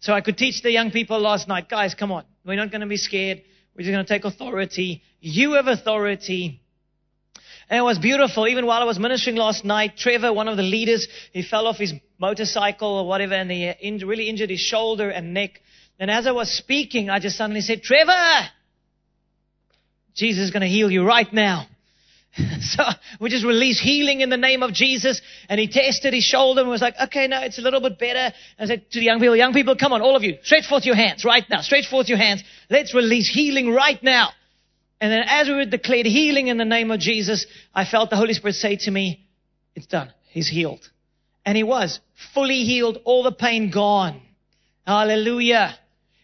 [0.00, 2.24] So I could teach the young people last night, guys, come on.
[2.44, 3.42] We're not going to be scared.
[3.74, 5.02] We're just going to take authority.
[5.20, 6.60] You have authority.
[7.68, 8.46] And it was beautiful.
[8.46, 11.76] Even while I was ministering last night, Trevor, one of the leaders, he fell off
[11.76, 15.60] his motorcycle or whatever and he uh, really injured his shoulder and neck.
[15.98, 18.48] And as I was speaking, I just suddenly said, Trevor,
[20.16, 21.66] Jesus is going to heal you right now.
[22.60, 22.82] so
[23.20, 25.20] we just released healing in the name of Jesus.
[25.48, 28.34] And he tested his shoulder and was like, okay, now it's a little bit better.
[28.58, 30.84] I said to the young people, young people, come on, all of you, stretch forth
[30.84, 31.60] your hands right now.
[31.60, 32.42] Stretch forth your hands.
[32.70, 34.30] Let's release healing right now.
[35.00, 38.32] And then as we declared healing in the name of Jesus, I felt the Holy
[38.32, 39.26] Spirit say to me,
[39.74, 40.12] it's done.
[40.30, 40.88] He's healed.
[41.44, 42.00] And he was
[42.34, 44.20] fully healed, all the pain gone.
[44.86, 45.78] Hallelujah.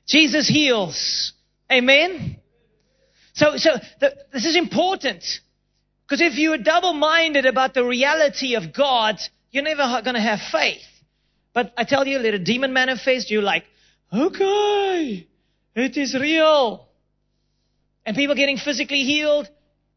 [0.07, 1.33] Jesus heals.
[1.71, 2.42] Amen.
[3.43, 5.25] So, so the, this is important.
[6.07, 9.17] Because if you are double-minded about the reality of God,
[9.51, 10.83] you're never going to have faith.
[11.53, 13.65] But I tell you, let a demon manifest, you're like,
[14.13, 15.27] okay,
[15.75, 16.87] it is real.
[18.07, 19.49] And people getting physically healed,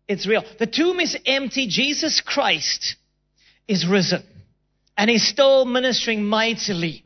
[0.08, 0.44] it's real.
[0.58, 1.68] The tomb is empty.
[1.68, 2.96] Jesus Christ
[3.68, 4.24] is risen.
[4.98, 7.06] And he's still ministering mightily.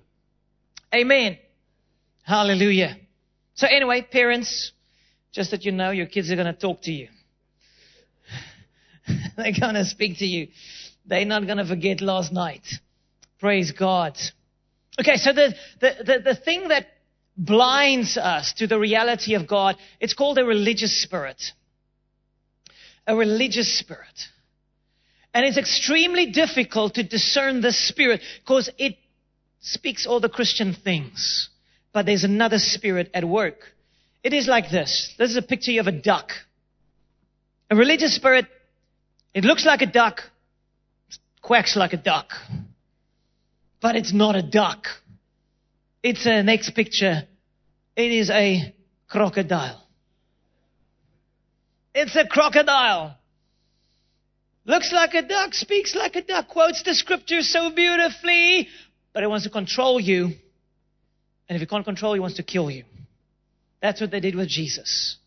[0.95, 1.37] Amen.
[2.23, 2.95] Hallelujah.
[3.55, 4.71] So anyway, parents,
[5.31, 7.07] just that you know, your kids are going to talk to you.
[9.37, 10.47] They're going to speak to you.
[11.05, 12.67] They're not going to forget last night.
[13.39, 14.17] Praise God.
[14.99, 16.87] Okay, so the, the, the, the thing that
[17.37, 21.41] blinds us to the reality of God, it's called a religious spirit.
[23.07, 24.27] A religious spirit.
[25.33, 28.97] And it's extremely difficult to discern the spirit because it
[29.61, 31.49] speaks all the Christian things.
[31.93, 33.59] But there's another spirit at work.
[34.23, 35.13] It is like this.
[35.17, 36.31] This is a picture of a duck.
[37.71, 38.47] A religious spirit,
[39.33, 40.21] it looks like a duck,
[41.41, 42.31] quacks like a duck.
[43.81, 44.87] But it's not a duck.
[46.03, 47.23] It's a next picture.
[47.95, 48.73] It is a
[49.07, 49.85] crocodile.
[51.93, 53.15] It's a crocodile.
[54.65, 58.67] Looks like a duck, speaks like a duck, quotes the scripture so beautifully,
[59.13, 60.25] but it wants to control you.
[61.47, 62.83] And if it can't control it wants to kill you.
[63.81, 65.17] That's what they did with Jesus.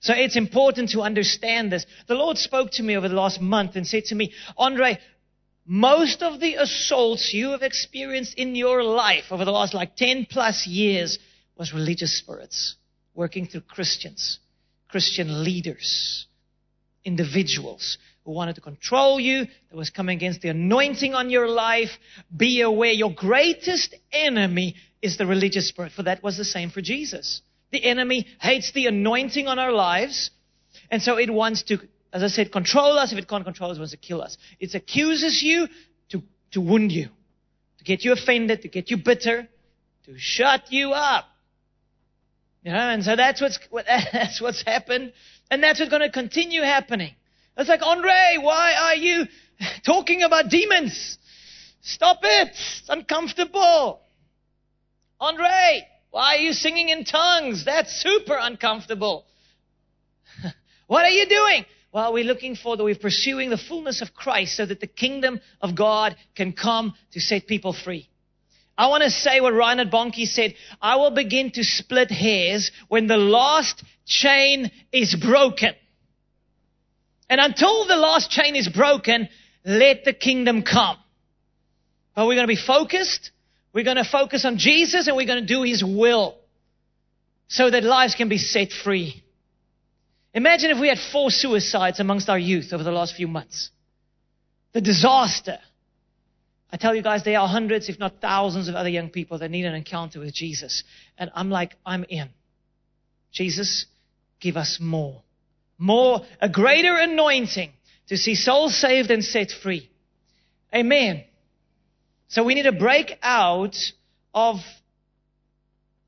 [0.00, 1.86] So it's important to understand this.
[2.06, 4.98] The Lord spoke to me over the last month and said to me, Andre,
[5.64, 10.26] most of the assaults you have experienced in your life over the last like 10
[10.30, 11.18] plus years
[11.56, 12.76] was religious spirits
[13.14, 14.38] working through Christians,
[14.88, 16.26] Christian leaders,
[17.04, 21.90] individuals who wanted to control you, that was coming against the anointing on your life.
[22.36, 26.80] Be aware your greatest enemy is the religious spirit, for that was the same for
[26.80, 27.40] Jesus.
[27.72, 30.30] The enemy hates the anointing on our lives.
[30.90, 31.78] And so it wants to,
[32.12, 33.12] as I said, control us.
[33.12, 34.38] If it can't control us, it wants to kill us.
[34.60, 35.68] It accuses you
[36.10, 37.08] to, to wound you,
[37.78, 39.48] to get you offended, to get you bitter,
[40.04, 41.24] to shut you up.
[42.62, 43.58] You know, and so that's what's,
[44.12, 45.12] that's what's happened.
[45.50, 47.14] And that's what's going to continue happening.
[47.56, 49.26] It's like, Andre, why are you
[49.86, 51.18] talking about demons?
[51.80, 52.48] Stop it.
[52.48, 54.00] It's uncomfortable.
[55.20, 57.64] Andre, why are you singing in tongues?
[57.64, 59.26] That's super uncomfortable.
[60.86, 61.66] what are you doing?
[61.92, 65.40] Well, we're looking for the, we're pursuing the fullness of Christ so that the kingdom
[65.60, 68.08] of God can come to set people free.
[68.78, 70.54] I want to say what Reinhard Bonnke said.
[70.82, 75.74] I will begin to split hairs when the last chain is broken.
[77.30, 79.28] And until the last chain is broken,
[79.64, 80.98] let the kingdom come.
[82.14, 83.30] But we're going to be focused
[83.76, 86.38] we're going to focus on Jesus and we're going to do His will
[87.46, 89.22] so that lives can be set free.
[90.32, 93.68] Imagine if we had four suicides amongst our youth over the last few months.
[94.72, 95.58] The disaster.
[96.72, 99.50] I tell you guys, there are hundreds, if not thousands, of other young people that
[99.50, 100.82] need an encounter with Jesus.
[101.18, 102.30] And I'm like, I'm in.
[103.30, 103.84] Jesus,
[104.40, 105.20] give us more.
[105.76, 107.72] More, a greater anointing
[108.08, 109.90] to see souls saved and set free.
[110.74, 111.25] Amen.
[112.28, 113.76] So we need to break out
[114.34, 114.56] of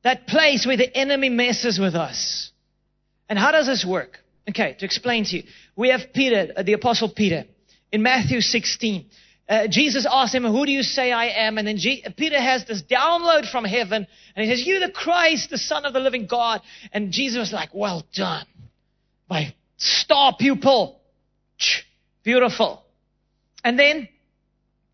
[0.02, 2.50] that place where the enemy messes with us.
[3.28, 4.18] And how does this work?
[4.48, 5.42] Okay, to explain to you.
[5.76, 7.44] We have Peter, uh, the apostle Peter,
[7.92, 9.06] in Matthew 16.
[9.48, 11.58] Uh, Jesus asked him, who do you say I am?
[11.58, 11.78] And then
[12.16, 15.94] Peter has this download from heaven and he says, you the Christ, the son of
[15.94, 16.60] the living God.
[16.92, 18.46] And Jesus was like, well done.
[19.28, 21.00] My star pupil.
[22.24, 22.84] Beautiful.
[23.64, 24.08] And then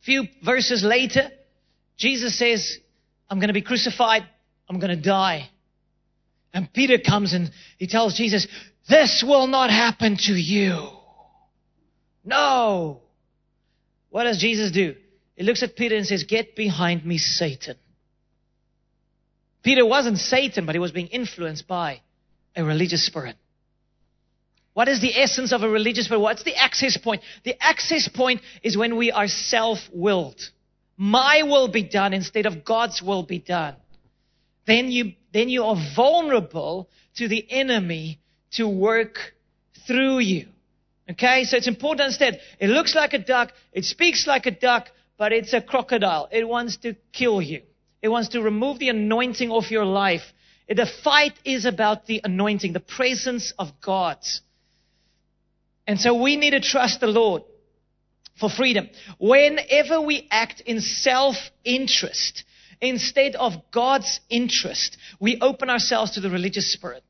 [0.05, 1.31] few verses later,
[1.97, 2.79] Jesus says,
[3.29, 4.23] I'm going to be crucified.
[4.69, 5.49] I'm going to die.
[6.53, 8.47] And Peter comes and he tells Jesus,
[8.89, 10.89] this will not happen to you.
[12.25, 13.03] No.
[14.11, 14.95] What does Jesus do?
[15.37, 17.77] He looks at Peter and says, get behind me, Satan.
[19.63, 22.03] Peter wasn't Satan, but he was being influenced by
[22.55, 23.37] a religious spirit.
[24.75, 26.21] What is the essence of a religious spirit?
[26.21, 27.23] What's the access point?
[27.45, 30.51] The access point is when we are self-willed.
[30.97, 33.77] My will be done instead of God's will be done.
[34.67, 38.21] Then you, then you are vulnerable to the enemy
[38.53, 39.19] to work
[39.87, 40.49] through you.
[41.11, 42.39] Okay, so it's important to understand.
[42.59, 46.29] It looks like a duck, it speaks like a duck, but it's a crocodile.
[46.33, 47.63] It wants to kill you.
[48.03, 50.23] It wants to remove the anointing of your life.
[50.69, 54.19] The fight is about the anointing, the presence of God.
[55.87, 57.43] And so we need to trust the Lord
[58.39, 58.89] for freedom.
[59.19, 62.45] Whenever we act in self-interest
[62.81, 67.05] instead of God's interest, we open ourselves to the religious spirit.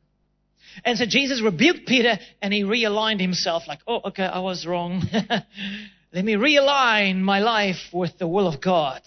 [0.85, 5.03] And so Jesus rebuked Peter and he realigned himself like, oh, okay, I was wrong.
[6.13, 9.03] Let me realign my life with the will of God.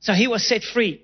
[0.00, 1.02] So he was set free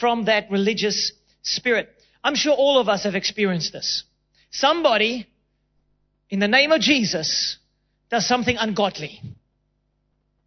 [0.00, 1.88] from that religious spirit.
[2.22, 4.04] I'm sure all of us have experienced this.
[4.50, 5.26] Somebody,
[6.34, 7.58] in the name of Jesus,
[8.10, 9.20] does something ungodly.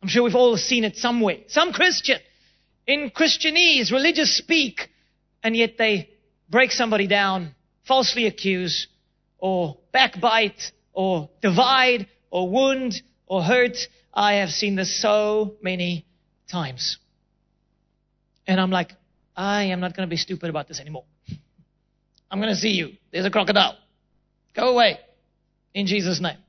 [0.01, 1.37] I'm sure we've all seen it somewhere.
[1.47, 2.19] Some Christian,
[2.85, 4.89] in Christianese, religious speak,
[5.41, 6.09] and yet they
[6.49, 7.55] break somebody down,
[7.87, 8.87] falsely accuse,
[9.37, 13.77] or backbite, or divide, or wound, or hurt.
[14.13, 16.05] I have seen this so many
[16.51, 16.97] times.
[18.45, 18.91] And I'm like,
[19.37, 21.05] I am not going to be stupid about this anymore.
[22.29, 22.91] I'm going to see you.
[23.13, 23.77] There's a crocodile.
[24.53, 24.99] Go away.
[25.77, 26.39] In Jesus' name.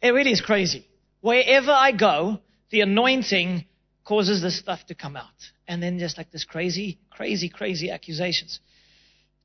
[0.00, 0.86] It really is crazy.
[1.22, 2.38] Wherever I go,
[2.70, 3.64] the anointing
[4.04, 5.50] causes this stuff to come out.
[5.66, 8.60] And then just like this crazy, crazy, crazy accusations.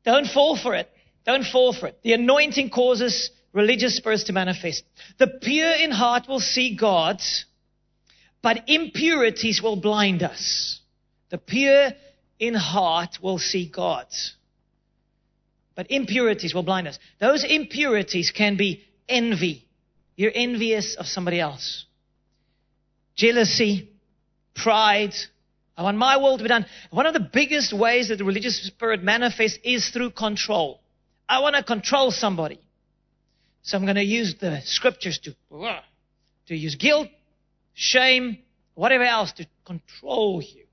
[0.04, 0.91] Don't fall for it.
[1.26, 1.98] Don't fall for it.
[2.04, 4.84] The anointing causes religious spirits to manifest.
[5.18, 7.20] The pure in heart will see God,
[8.43, 10.82] but impurities will blind us.
[11.32, 11.93] The pure
[12.38, 14.06] in heart will see God.
[15.76, 16.98] But impurities will blind us.
[17.20, 19.66] Those impurities can be envy.
[20.16, 21.86] You're envious of somebody else.
[23.16, 23.90] Jealousy,
[24.56, 25.14] pride.
[25.78, 26.66] I want my will to be done.
[26.92, 30.80] One of the biggest ways that the religious spirit manifests is through control.
[31.28, 32.60] I want to control somebody.
[33.64, 35.36] So I'm going to use the scriptures to,
[36.48, 37.08] to use guilt,
[37.74, 38.38] shame,
[38.76, 40.66] whatever else to control you.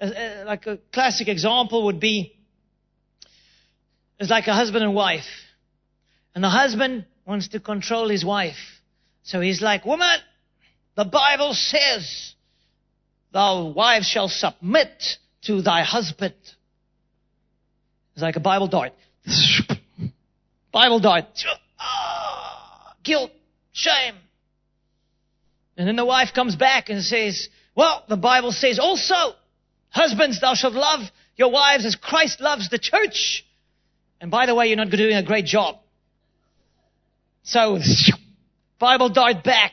[0.00, 2.36] Uh, uh, like a classic example would be,
[4.24, 5.28] it's like a husband and wife.
[6.34, 8.80] And the husband wants to control his wife.
[9.22, 10.16] So he's like, woman,
[10.96, 12.34] the Bible says,
[13.34, 14.88] thou wife shall submit
[15.42, 16.32] to thy husband.
[18.14, 18.94] It's like a Bible dart.
[20.72, 21.26] Bible dart.
[23.02, 23.30] Guilt,
[23.72, 24.14] shame.
[25.76, 29.34] And then the wife comes back and says, well, the Bible says also,
[29.90, 31.02] husbands, thou shalt love
[31.36, 33.44] your wives as Christ loves the church.
[34.20, 35.76] And by the way, you're not doing a great job.
[37.42, 37.78] So,
[38.78, 39.72] Bible dart back.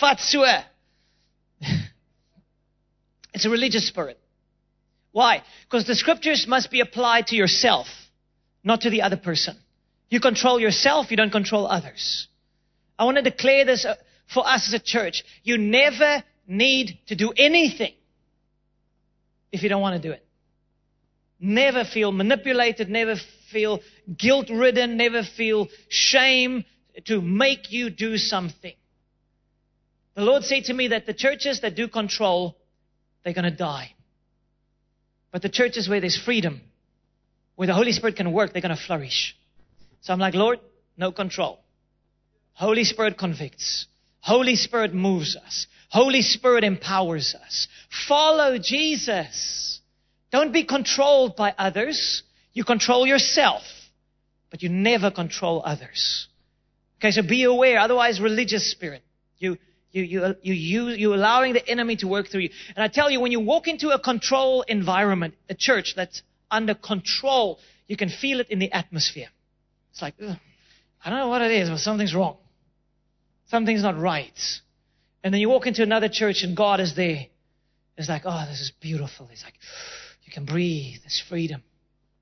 [0.00, 0.64] Fatsua.
[3.34, 4.18] It's a religious spirit.
[5.12, 5.42] Why?
[5.64, 7.86] Because the scriptures must be applied to yourself
[8.64, 9.56] not to the other person.
[10.10, 12.28] You control yourself, you don't control others.
[12.98, 13.94] I want to declare this uh,
[14.32, 15.22] for us as a church.
[15.42, 17.92] You never need to do anything
[19.52, 20.24] if you don't want to do it.
[21.38, 23.14] Never feel manipulated, never
[23.50, 23.80] feel
[24.16, 26.64] guilt ridden, never feel shame
[27.06, 28.74] to make you do something.
[30.14, 32.56] The Lord said to me that the churches that do control,
[33.22, 33.94] they're going to die.
[35.30, 36.60] But the churches where there's freedom,
[37.54, 39.36] where the Holy Spirit can work, they're going to flourish.
[40.00, 40.60] So I'm like, Lord,
[40.96, 41.60] no control.
[42.54, 43.86] Holy Spirit convicts.
[44.20, 45.66] Holy Spirit moves us.
[45.90, 47.68] Holy Spirit empowers us.
[48.08, 49.80] Follow Jesus.
[50.30, 52.22] Don't be controlled by others.
[52.58, 53.62] You control yourself,
[54.50, 56.26] but you never control others.
[56.96, 57.78] Okay, so be aware.
[57.78, 59.04] Otherwise, religious spirit.
[59.38, 59.58] You,
[59.92, 62.50] you, you, you, you, you're allowing the enemy to work through you.
[62.74, 66.74] And I tell you, when you walk into a control environment, a church that's under
[66.74, 67.60] control.
[67.86, 69.28] You can feel it in the atmosphere.
[69.92, 72.38] It's like, I don't know what it is, but something's wrong.
[73.50, 74.36] Something's not right.
[75.22, 77.26] And then you walk into another church and God is there.
[77.96, 79.28] It's like, oh, this is beautiful.
[79.30, 79.54] It's like,
[80.24, 81.02] you can breathe.
[81.04, 81.62] There's freedom.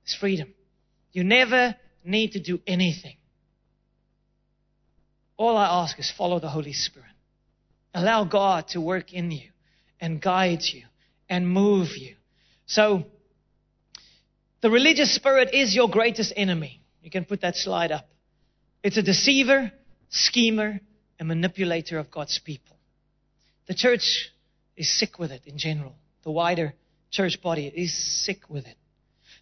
[0.07, 0.55] There's freedom.
[1.13, 3.17] You never need to do anything.
[5.37, 7.09] All I ask is follow the Holy Spirit.
[7.93, 9.51] Allow God to work in you
[10.01, 10.85] and guide you
[11.29, 12.15] and move you.
[12.67, 13.05] So,
[14.61, 16.81] the religious spirit is your greatest enemy.
[17.03, 18.09] You can put that slide up.
[18.83, 19.73] It's a deceiver,
[20.09, 20.81] schemer,
[21.19, 22.77] and manipulator of God's people.
[23.67, 24.31] The church
[24.77, 25.95] is sick with it in general.
[26.23, 26.75] The wider
[27.11, 28.77] church body is sick with it.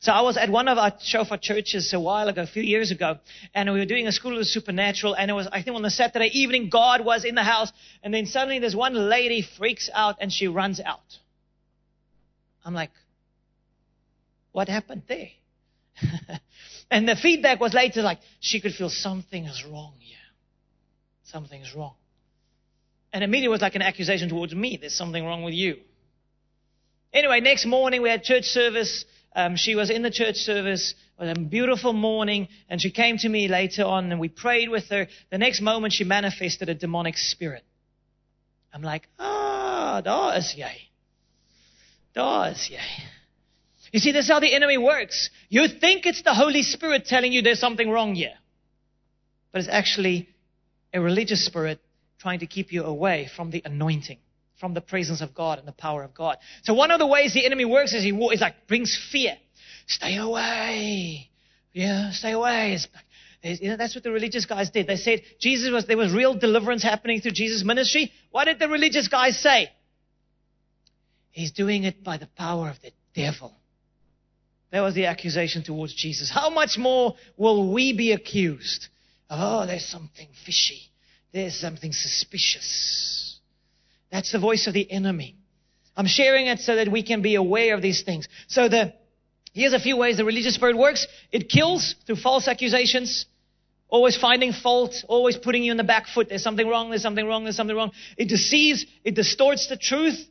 [0.05, 2.91] So I was at one of our shofar churches a while ago, a few years
[2.91, 3.17] ago,
[3.55, 5.83] and we were doing a school of the supernatural, and it was, I think on
[5.83, 9.89] the Saturday evening, God was in the house, and then suddenly this one lady freaks
[9.95, 11.01] out and she runs out.
[12.67, 12.91] I'm like,
[14.53, 15.31] what happened there?
[16.91, 20.19] and the feedback was later like, she could feel something is wrong here.
[21.23, 21.95] Something is wrong.
[23.11, 24.77] And immediately it was like an accusation towards me.
[24.79, 25.79] There's something wrong with you.
[27.15, 29.07] Anyway, next morning we had church service.
[29.35, 30.95] Um, she was in the church service.
[31.19, 34.89] Was a beautiful morning, and she came to me later on, and we prayed with
[34.91, 35.07] her.
[35.31, 37.65] The next moment, she manifested a demonic spirit.
[38.73, 40.89] I'm like, ah, daar is jy.
[42.17, 43.05] Daar is jy.
[43.93, 45.31] You see, this is how the enemy works.
[45.49, 48.35] You think it's the Holy Spirit telling you there's something wrong here.
[49.53, 50.29] But it's actually
[50.93, 51.79] a religious spirit
[52.19, 54.19] trying to keep you away from the anointing
[54.65, 56.39] from the presence of God and the power of God.
[56.63, 59.37] So one of the ways the enemy works is he is like brings fear.
[59.87, 61.29] Stay away.
[61.75, 62.79] Yeah, stay away.
[63.43, 64.87] You know, that's what the religious guys did.
[64.87, 68.11] They said Jesus was, there was real deliverance happening through Jesus' ministry.
[68.31, 69.71] What did the religious guys say?
[71.31, 73.53] He's doing it by the power of the devil.
[74.73, 76.31] That was the accusation towards Jesus.
[76.31, 78.89] How much more will we be accused?
[79.29, 80.81] Oh, there's something fishy.
[81.35, 83.24] There's something suspicious.
[84.15, 85.35] That's the voice of the enemy.
[85.97, 88.29] I'm sharing it so that we can be aware of these things.
[88.47, 88.95] So the,
[89.53, 91.05] here's a few ways the religious spirit works.
[91.33, 93.27] It kills through false accusations,
[93.89, 96.29] always finding fault, always putting you in the back foot.
[96.29, 97.91] There's something wrong, there's something wrong, there's something wrong.
[98.17, 100.25] It deceives, it distorts the truth.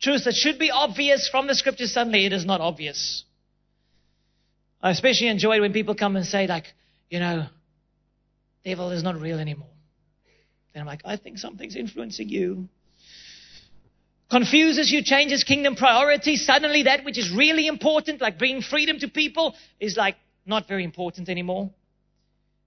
[0.00, 3.22] Truth that should be obvious from the scriptures, suddenly it is not obvious.
[4.82, 6.64] I especially enjoy when people come and say like,
[7.10, 7.46] you know,
[8.64, 9.68] devil is not real anymore.
[10.72, 12.68] Then I'm like, I think something's influencing you
[14.30, 16.44] confuses you, changes kingdom priorities.
[16.44, 20.16] Suddenly that which is really important, like bringing freedom to people, is like
[20.46, 21.70] not very important anymore.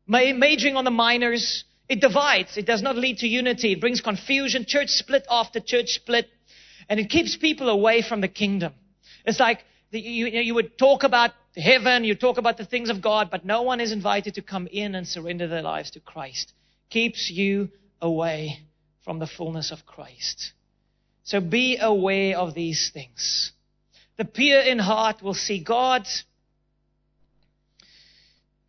[0.07, 2.57] Majoring on the minors, it divides.
[2.57, 3.73] It does not lead to unity.
[3.73, 6.27] It brings confusion, church split after church split,
[6.89, 8.73] and it keeps people away from the kingdom.
[9.25, 9.59] It's like
[9.91, 13.45] the, you, you would talk about heaven, you talk about the things of God, but
[13.45, 16.53] no one is invited to come in and surrender their lives to Christ.
[16.89, 17.69] Keeps you
[18.01, 18.59] away
[19.03, 20.53] from the fullness of Christ.
[21.27, 23.51] So be aware of these things.
[24.15, 26.07] The pure in heart will see God.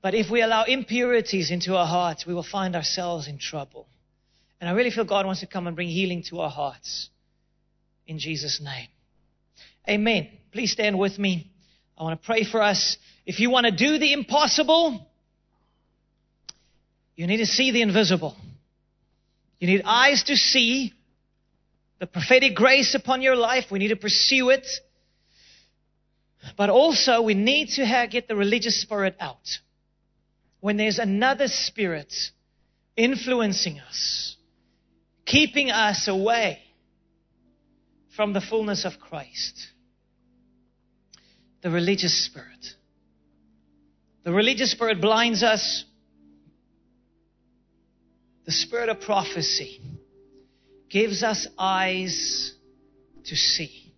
[0.03, 3.87] But if we allow impurities into our hearts, we will find ourselves in trouble.
[4.61, 7.11] And I really feel God wants to come and bring healing to our hearts.
[8.09, 8.89] In Jesus' name.
[9.89, 10.29] Amen.
[10.51, 11.53] Please stand with me.
[11.97, 12.97] I want to pray for us.
[13.25, 15.07] If you want to do the impossible,
[17.15, 18.37] you need to see the invisible.
[19.61, 20.93] You need eyes to see
[21.99, 23.65] the prophetic grace upon your life.
[23.71, 24.67] We need to pursue it.
[26.57, 29.59] But also, we need to have, get the religious spirit out.
[30.61, 32.13] When there's another spirit
[32.97, 34.37] influencing us,
[35.27, 36.61] keeping us away
[38.17, 39.69] from the fullness of Christ.
[41.63, 42.75] The religious spirit.
[44.25, 45.85] The religious spirit blinds us.
[48.47, 49.81] The spirit of prophecy
[50.91, 52.55] gives us eyes
[53.25, 53.93] to see.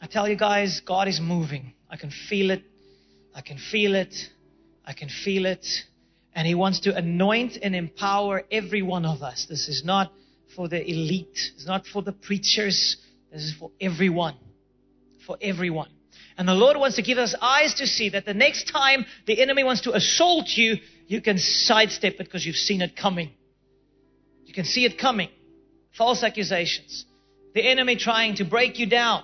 [0.00, 1.74] I tell you guys, God is moving.
[1.88, 2.62] I can feel it.
[3.34, 4.14] I can feel it.
[4.84, 5.66] I can feel it.
[6.34, 9.46] And He wants to anoint and empower every one of us.
[9.48, 10.12] This is not
[10.54, 11.38] for the elite.
[11.54, 12.96] It's not for the preachers.
[13.32, 14.36] This is for everyone.
[15.26, 15.90] For everyone.
[16.38, 19.42] And the Lord wants to give us eyes to see that the next time the
[19.42, 20.76] enemy wants to assault you,
[21.06, 23.32] you can sidestep it because you've seen it coming.
[24.50, 25.28] You can see it coming.
[25.96, 27.06] False accusations.
[27.54, 29.22] The enemy trying to break you down.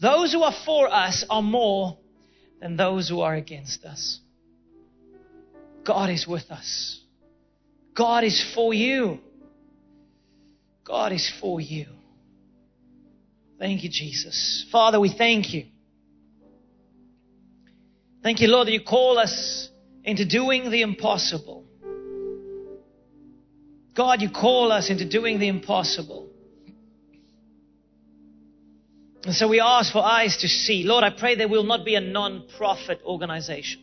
[0.00, 1.98] Those who are for us are more
[2.58, 4.18] than those who are against us.
[5.84, 6.98] God is with us.
[7.94, 9.18] God is for you.
[10.84, 11.88] God is for you.
[13.58, 14.64] Thank you, Jesus.
[14.72, 15.66] Father, we thank you.
[18.22, 19.68] Thank you, Lord, that you call us
[20.02, 21.65] into doing the impossible.
[23.96, 26.28] God, you call us into doing the impossible.
[29.24, 30.84] And so we ask for eyes to see.
[30.84, 33.82] Lord, I pray there will not be a non-profit organization.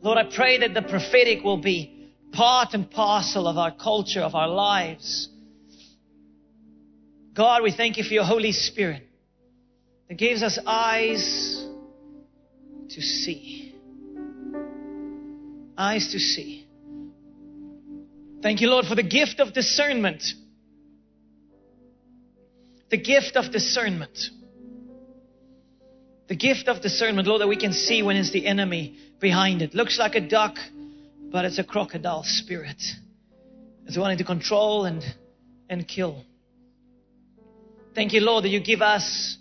[0.00, 4.34] Lord, I pray that the prophetic will be part and parcel of our culture, of
[4.34, 5.28] our lives.
[7.34, 9.06] God, we thank you for your Holy Spirit
[10.08, 11.64] that gives us eyes
[12.88, 13.74] to see.
[15.76, 16.65] Eyes to see.
[18.42, 20.22] Thank you, Lord, for the gift of discernment.
[22.90, 24.16] The gift of discernment.
[26.28, 29.74] The gift of discernment, Lord, that we can see when it's the enemy behind it.
[29.74, 30.56] Looks like a duck,
[31.30, 32.82] but it's a crocodile spirit.
[33.86, 35.02] It's wanting to control and,
[35.68, 36.24] and kill.
[37.94, 39.38] Thank you, Lord, that you give us,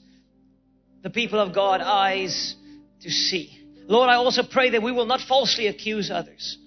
[1.03, 2.55] the people of God, eyes
[3.01, 3.59] to see.
[3.87, 6.57] Lord, I also pray that we will not falsely accuse others,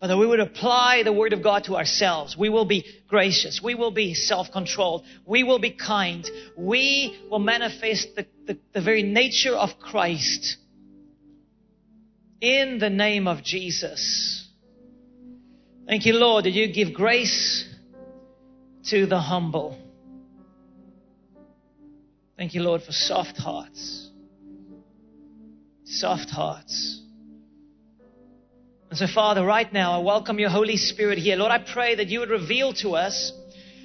[0.00, 2.36] but that we would apply the Word of God to ourselves.
[2.36, 3.60] We will be gracious.
[3.62, 5.04] We will be self-controlled.
[5.26, 6.28] We will be kind.
[6.56, 10.56] We will manifest the, the, the very nature of Christ
[12.40, 14.48] in the name of Jesus.
[15.86, 17.68] Thank you, Lord, that you give grace
[18.86, 19.78] to the humble.
[22.38, 24.08] Thank you, Lord, for soft hearts.
[25.84, 27.02] Soft hearts.
[28.90, 31.36] And so, Father, right now, I welcome your Holy Spirit here.
[31.36, 33.32] Lord, I pray that you would reveal to us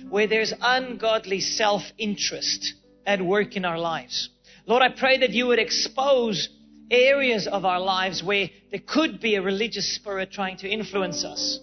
[0.09, 2.73] where there's ungodly self interest
[3.05, 4.29] at work in our lives.
[4.65, 6.49] Lord, I pray that you would expose
[6.89, 11.59] areas of our lives where there could be a religious spirit trying to influence us,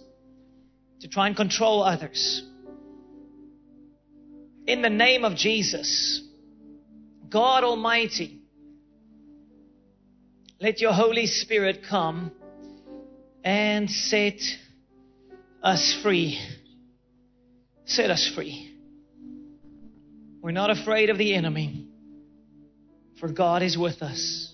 [1.01, 2.43] to try and control others.
[4.67, 6.21] In the name of Jesus,
[7.27, 8.39] God Almighty,
[10.61, 12.31] let your Holy Spirit come
[13.43, 14.39] and set
[15.61, 16.39] us free.
[17.85, 18.73] Set us free.
[20.41, 21.87] We're not afraid of the enemy,
[23.19, 24.53] for God is with us.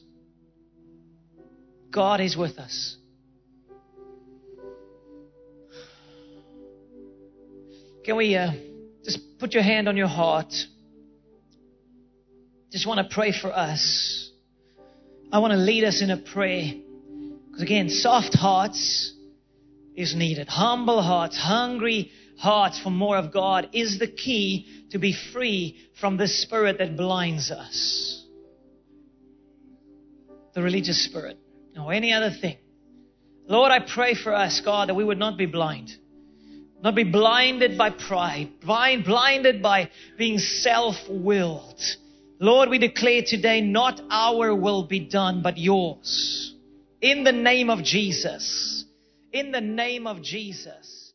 [1.92, 2.96] God is with us.
[8.06, 8.52] Can we uh,
[9.04, 10.54] just put your hand on your heart?
[12.72, 14.32] Just want to pray for us.
[15.32, 16.74] I want to lead us in a prayer.
[17.60, 19.14] Because again, soft hearts
[19.93, 20.47] is needed.
[20.47, 26.16] Humble hearts, hungry hearts for more of God is the key to be free from
[26.16, 28.26] the spirit that blinds us.
[30.53, 31.38] The religious spirit
[31.78, 32.55] or any other thing.
[33.45, 35.91] Lord, I pray for us, God, that we would not be blind.
[36.82, 41.82] Not be blinded by pride, blind, blinded by being self-willed.
[42.39, 46.49] Lord, we declare today, not our will be done, but yours.
[47.02, 48.84] In the name of Jesus.
[49.32, 51.14] In the name of Jesus.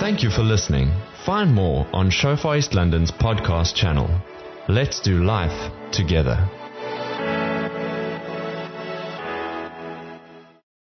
[0.00, 0.90] Thank you for listening.
[1.26, 4.08] Find more on Shofar East London's podcast channel.
[4.68, 6.48] Let's do life together.